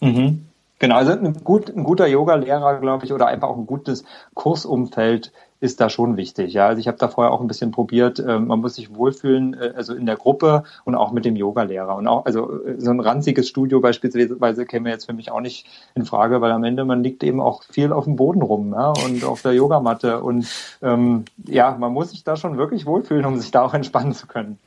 [0.00, 0.46] Mhm.
[0.78, 5.32] Genau, also ein, gut, ein guter Yoga-Lehrer, glaube ich, oder einfach auch ein gutes Kursumfeld
[5.60, 6.52] ist da schon wichtig.
[6.52, 8.18] Ja, also ich habe da vorher auch ein bisschen probiert.
[8.18, 11.96] Äh, man muss sich wohlfühlen, äh, also in der Gruppe und auch mit dem Yogalehrer.
[11.96, 15.66] Und auch, also äh, so ein ranziges Studio beispielsweise käme jetzt für mich auch nicht
[15.94, 18.92] in Frage, weil am Ende man liegt eben auch viel auf dem Boden rum ja,
[19.04, 20.22] und auf der Yogamatte.
[20.22, 20.46] Und
[20.82, 24.26] ähm, ja, man muss sich da schon wirklich wohlfühlen, um sich da auch entspannen zu
[24.26, 24.58] können.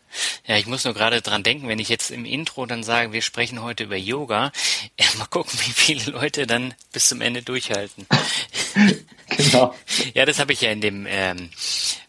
[0.47, 3.21] Ja, ich muss nur gerade dran denken, wenn ich jetzt im Intro dann sage, wir
[3.21, 4.51] sprechen heute über Yoga,
[4.99, 8.07] ja, mal gucken, wie viele Leute dann bis zum Ende durchhalten.
[9.37, 9.75] genau.
[10.13, 11.49] Ja, das habe ich ja in dem ähm,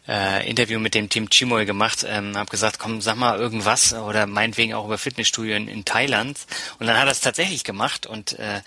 [0.09, 4.27] äh, Interview mit dem Team Chimoy gemacht, ähm, habe gesagt, komm, sag mal irgendwas oder
[4.27, 6.39] meinetwegen auch über Fitnessstudio in, in Thailand.
[6.79, 8.61] Und dann hat er es tatsächlich gemacht und äh,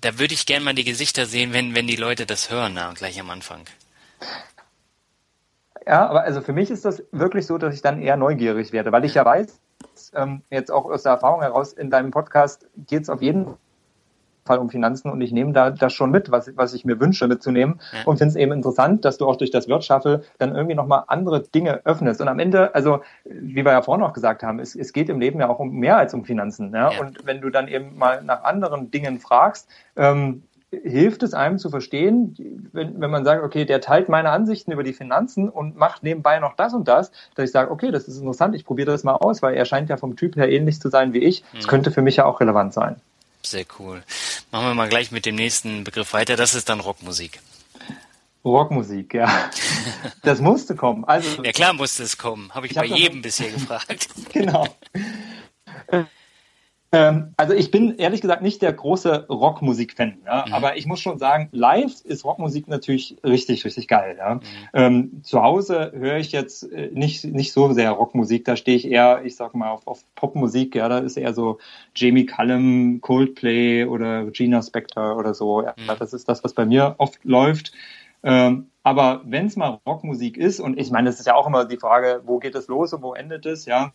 [0.00, 2.92] da würde ich gerne mal die Gesichter sehen, wenn, wenn die Leute das hören, na,
[2.92, 3.64] gleich am Anfang.
[5.86, 8.92] Ja, aber also für mich ist das wirklich so, dass ich dann eher neugierig werde,
[8.92, 9.60] weil ich ja weiß,
[10.14, 13.54] ähm, jetzt auch aus der Erfahrung heraus, in deinem Podcast geht es auf jeden
[14.44, 17.26] Fall um Finanzen und ich nehme da das schon mit, was, was ich mir wünsche
[17.26, 18.04] mitzunehmen ja.
[18.04, 21.42] und finde es eben interessant, dass du auch durch das Wirtschaffe dann irgendwie nochmal andere
[21.42, 22.20] Dinge öffnest.
[22.20, 25.18] Und am Ende, also wie wir ja vorhin auch gesagt haben, es, es geht im
[25.18, 26.74] Leben ja auch um mehr als um Finanzen.
[26.74, 26.92] Ja?
[26.92, 27.00] ja.
[27.00, 30.42] Und wenn du dann eben mal nach anderen Dingen fragst, ähm,
[30.82, 34.82] hilft es einem zu verstehen, wenn, wenn man sagt, okay, der teilt meine Ansichten über
[34.82, 38.18] die Finanzen und macht nebenbei noch das und das, dass ich sage, okay, das ist
[38.18, 40.88] interessant, ich probiere das mal aus, weil er scheint ja vom Typ her ähnlich zu
[40.88, 41.44] sein wie ich.
[41.56, 41.70] Es mhm.
[41.70, 42.96] könnte für mich ja auch relevant sein.
[43.42, 44.02] Sehr cool.
[44.50, 46.36] Machen wir mal gleich mit dem nächsten Begriff weiter.
[46.36, 47.40] Das ist dann Rockmusik.
[48.44, 49.28] Rockmusik, ja.
[50.22, 51.04] Das musste kommen.
[51.04, 52.54] Also, ja klar musste es kommen.
[52.54, 54.08] Habe ich, ich bei hab jedem bisher gefragt.
[54.32, 54.66] genau.
[56.94, 60.44] Ähm, also ich bin ehrlich gesagt nicht der große Rockmusik-Fan, ja?
[60.46, 60.52] mhm.
[60.52, 64.14] aber ich muss schon sagen, live ist Rockmusik natürlich richtig, richtig geil.
[64.16, 64.34] Ja?
[64.36, 64.40] Mhm.
[64.72, 68.88] Ähm, zu Hause höre ich jetzt äh, nicht, nicht so sehr Rockmusik, da stehe ich
[68.88, 71.58] eher, ich sag mal, auf, auf Popmusik, ja, da ist eher so
[71.96, 75.62] Jamie Cullum, Coldplay oder Gina Spector oder so.
[75.62, 75.74] Ja?
[75.76, 75.98] Mhm.
[75.98, 77.72] Das ist das, was bei mir oft läuft.
[78.22, 81.64] Ähm, aber wenn es mal Rockmusik ist, und ich meine, das ist ja auch immer
[81.64, 83.92] die Frage, wo geht es los und wo endet es, ja,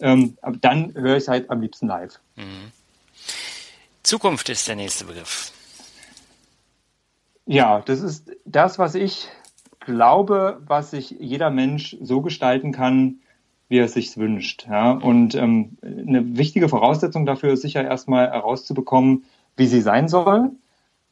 [0.00, 2.18] ähm, dann höre ich es halt am liebsten live.
[2.36, 2.72] Mhm.
[4.02, 5.52] Zukunft ist der nächste Begriff.
[7.46, 9.28] Ja, das ist das, was ich
[9.80, 13.20] glaube, was sich jeder Mensch so gestalten kann,
[13.68, 14.66] wie er es sich wünscht.
[14.68, 14.92] Ja?
[14.92, 19.24] Und ähm, eine wichtige Voraussetzung dafür ist sicher erstmal herauszubekommen,
[19.56, 20.50] wie sie sein soll.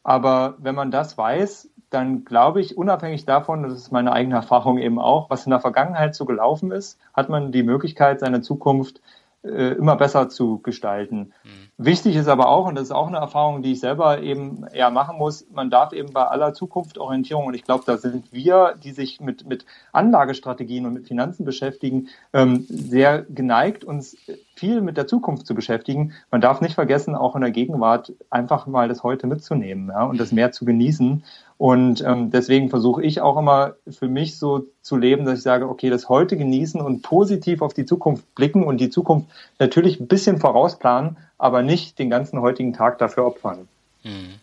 [0.03, 4.79] Aber wenn man das weiß, dann glaube ich, unabhängig davon, das ist meine eigene Erfahrung
[4.79, 9.01] eben auch, was in der Vergangenheit so gelaufen ist, hat man die Möglichkeit, seine Zukunft
[9.45, 11.33] äh, immer besser zu gestalten.
[11.45, 11.69] Mhm.
[11.77, 14.91] Wichtig ist aber auch, und das ist auch eine Erfahrung, die ich selber eben eher
[14.91, 18.93] machen muss, man darf eben bei aller Zukunftsorientierung, und ich glaube, da sind wir, die
[18.93, 24.17] sich mit, mit Anlagestrategien und mit Finanzen beschäftigen, ähm, sehr geneigt, uns
[24.57, 26.13] viel mit der Zukunft zu beschäftigen.
[26.31, 30.19] Man darf nicht vergessen, auch in der Gegenwart einfach mal das heute mitzunehmen ja, und
[30.19, 31.25] das mehr zu genießen.
[31.57, 35.69] Und ähm, deswegen versuche ich auch immer für mich so zu leben, dass ich sage,
[35.69, 39.29] okay, das heute genießen und positiv auf die Zukunft blicken und die Zukunft
[39.59, 43.69] natürlich ein bisschen vorausplanen, aber nicht den ganzen heutigen Tag dafür opfern.
[44.03, 44.35] Mhm.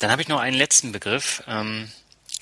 [0.00, 1.44] Dann habe ich noch einen letzten Begriff.
[1.46, 1.88] Ähm,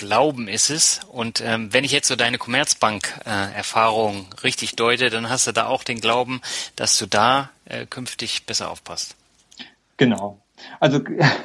[0.01, 1.01] Glauben ist es.
[1.13, 5.67] Und ähm, wenn ich jetzt so deine Commerzbank-Erfahrung äh, richtig deute, dann hast du da
[5.67, 6.41] auch den Glauben,
[6.75, 9.15] dass du da äh, künftig besser aufpasst.
[9.99, 10.39] Genau.
[10.79, 11.01] Also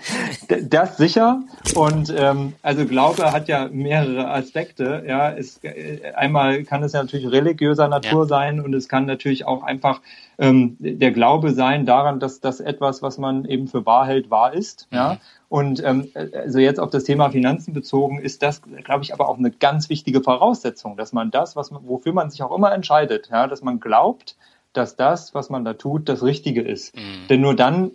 [0.69, 1.43] das sicher.
[1.75, 5.03] Und ähm, also Glaube hat ja mehrere Aspekte.
[5.05, 8.27] Ja, es, äh, einmal kann es ja natürlich religiöser Natur ja.
[8.27, 9.99] sein und es kann natürlich auch einfach
[10.37, 14.53] ähm, der Glaube sein daran, dass das etwas, was man eben für wahr hält, wahr
[14.53, 14.87] ist.
[14.91, 15.17] Mhm.
[15.55, 19.37] Und ähm, also jetzt auf das Thema Finanzen bezogen ist das, glaube ich, aber auch
[19.37, 23.29] eine ganz wichtige Voraussetzung, dass man das, was man, wofür man sich auch immer entscheidet,
[23.31, 24.35] ja, dass man glaubt,
[24.73, 26.93] dass das, was man da tut, das Richtige ist.
[26.93, 27.27] Mhm.
[27.29, 27.91] Denn nur dann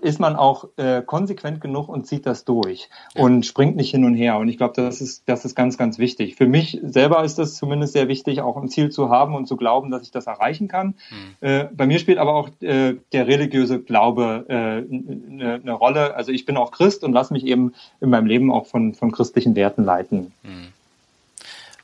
[0.00, 4.14] ist man auch äh, konsequent genug und zieht das durch und springt nicht hin und
[4.14, 4.38] her.
[4.38, 6.36] Und ich glaube, das ist, das ist ganz, ganz wichtig.
[6.36, 9.56] Für mich selber ist das zumindest sehr wichtig, auch ein Ziel zu haben und zu
[9.56, 10.94] glauben, dass ich das erreichen kann.
[11.10, 11.48] Mhm.
[11.48, 16.14] Äh, bei mir spielt aber auch äh, der religiöse Glaube äh, eine, eine Rolle.
[16.14, 19.12] Also ich bin auch Christ und lasse mich eben in meinem Leben auch von, von
[19.12, 20.32] christlichen Werten leiten.
[20.42, 20.72] Mhm.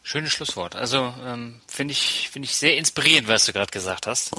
[0.07, 0.77] Schönes Schlusswort.
[0.77, 4.33] Also ähm, finde ich finde ich sehr inspirierend, was du gerade gesagt hast.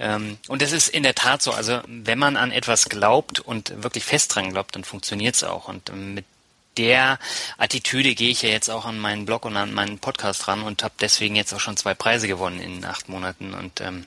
[0.00, 1.52] Ähm, und es ist in der Tat so.
[1.52, 5.68] Also wenn man an etwas glaubt und wirklich fest dran glaubt, dann funktioniert es auch.
[5.68, 6.24] Und ähm, mit
[6.78, 7.20] der
[7.58, 10.82] Attitüde gehe ich ja jetzt auch an meinen Blog und an meinen Podcast ran und
[10.82, 13.54] habe deswegen jetzt auch schon zwei Preise gewonnen in acht Monaten.
[13.54, 14.06] Und ähm,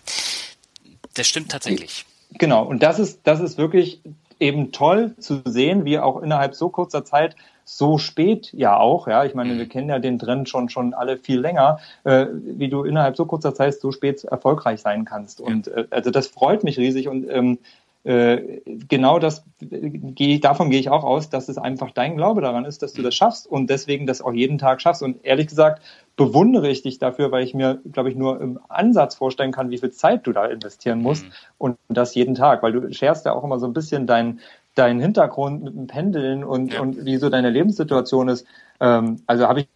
[1.14, 2.06] das stimmt tatsächlich.
[2.34, 2.66] Genau.
[2.66, 4.02] Und das ist das ist wirklich
[4.42, 7.38] eben toll zu sehen, wie auch innerhalb so kurzer Zeit
[7.70, 9.70] so spät ja auch, ja, ich meine, wir mhm.
[9.70, 13.54] kennen ja den Trend schon schon alle viel länger, äh, wie du innerhalb so kurzer
[13.54, 15.42] Zeit so spät erfolgreich sein kannst.
[15.42, 17.60] Und äh, also das freut mich riesig und ähm,
[18.06, 22.64] äh, genau das gehe davon gehe ich auch aus, dass es einfach dein Glaube daran
[22.64, 25.04] ist, dass du das schaffst und deswegen das auch jeden Tag schaffst.
[25.04, 25.84] Und ehrlich gesagt
[26.16, 29.78] bewundere ich dich dafür, weil ich mir, glaube ich, nur im Ansatz vorstellen kann, wie
[29.78, 31.32] viel Zeit du da investieren musst mhm.
[31.58, 34.40] und das jeden Tag, weil du scherst ja auch immer so ein bisschen dein
[34.78, 36.82] dein Hintergrund mit dem Pendeln und, ja.
[36.82, 38.46] und wie so deine Lebenssituation ist.
[38.80, 39.68] Ähm, also habe ich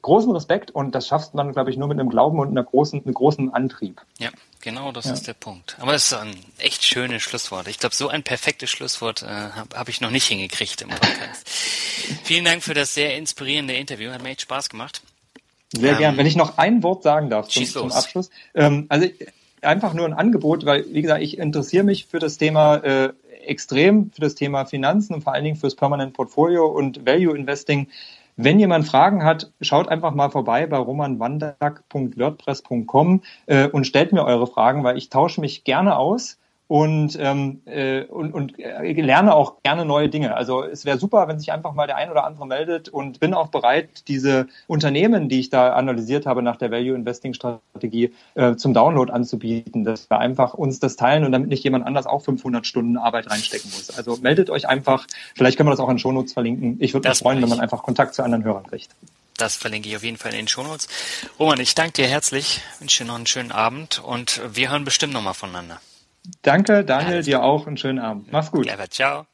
[0.00, 3.04] großen Respekt und das schafft man, glaube ich, nur mit einem Glauben und einer großen,
[3.04, 4.00] einem großen Antrieb.
[4.18, 4.30] Ja,
[4.60, 5.12] genau, das ja.
[5.12, 5.76] ist der Punkt.
[5.80, 7.68] Aber es ist ein echt schönes Schlusswort.
[7.68, 11.48] Ich glaube, so ein perfektes Schlusswort äh, habe hab ich noch nicht hingekriegt im Podcast.
[12.24, 14.10] Vielen Dank für das sehr inspirierende Interview.
[14.10, 15.02] Hat mir echt Spaß gemacht.
[15.72, 16.16] Sehr ähm, gern.
[16.16, 18.30] Wenn ich noch ein Wort sagen darf zum, zum Abschluss.
[18.54, 19.08] Ähm, also
[19.62, 23.12] einfach nur ein Angebot, weil, wie gesagt, ich interessiere mich für das Thema äh,
[23.42, 27.86] extrem für das Thema Finanzen und vor allen Dingen fürs Permanent Portfolio und Value Investing.
[28.36, 34.46] Wenn jemand Fragen hat, schaut einfach mal vorbei bei romanwandak.wordpress.com äh, und stellt mir eure
[34.46, 36.38] Fragen, weil ich tausche mich gerne aus
[36.68, 40.34] und, ähm, äh, und, und äh, lerne auch gerne neue Dinge.
[40.34, 43.34] Also es wäre super, wenn sich einfach mal der ein oder andere meldet und bin
[43.34, 48.56] auch bereit, diese Unternehmen, die ich da analysiert habe nach der Value Investing Strategie, äh,
[48.56, 52.22] zum Download anzubieten, dass wir einfach uns das teilen und damit nicht jemand anders auch
[52.22, 53.90] 500 Stunden Arbeit reinstecken muss.
[53.90, 55.06] Also meldet euch einfach.
[55.34, 56.78] Vielleicht können wir das auch in Shownotes verlinken.
[56.80, 58.88] Ich würde mich freuen, wenn man einfach Kontakt zu anderen Hörern kriegt.
[59.36, 60.88] Das verlinke ich auf jeden Fall in den Shownotes.
[61.38, 65.12] Roman, ich danke dir herzlich, wünsche dir noch einen schönen Abend und wir hören bestimmt
[65.12, 65.80] nochmal voneinander.
[66.42, 68.30] Danke, Daniel, dir auch einen schönen Abend.
[68.32, 68.66] Mach's gut.
[68.66, 69.26] Clever, ciao.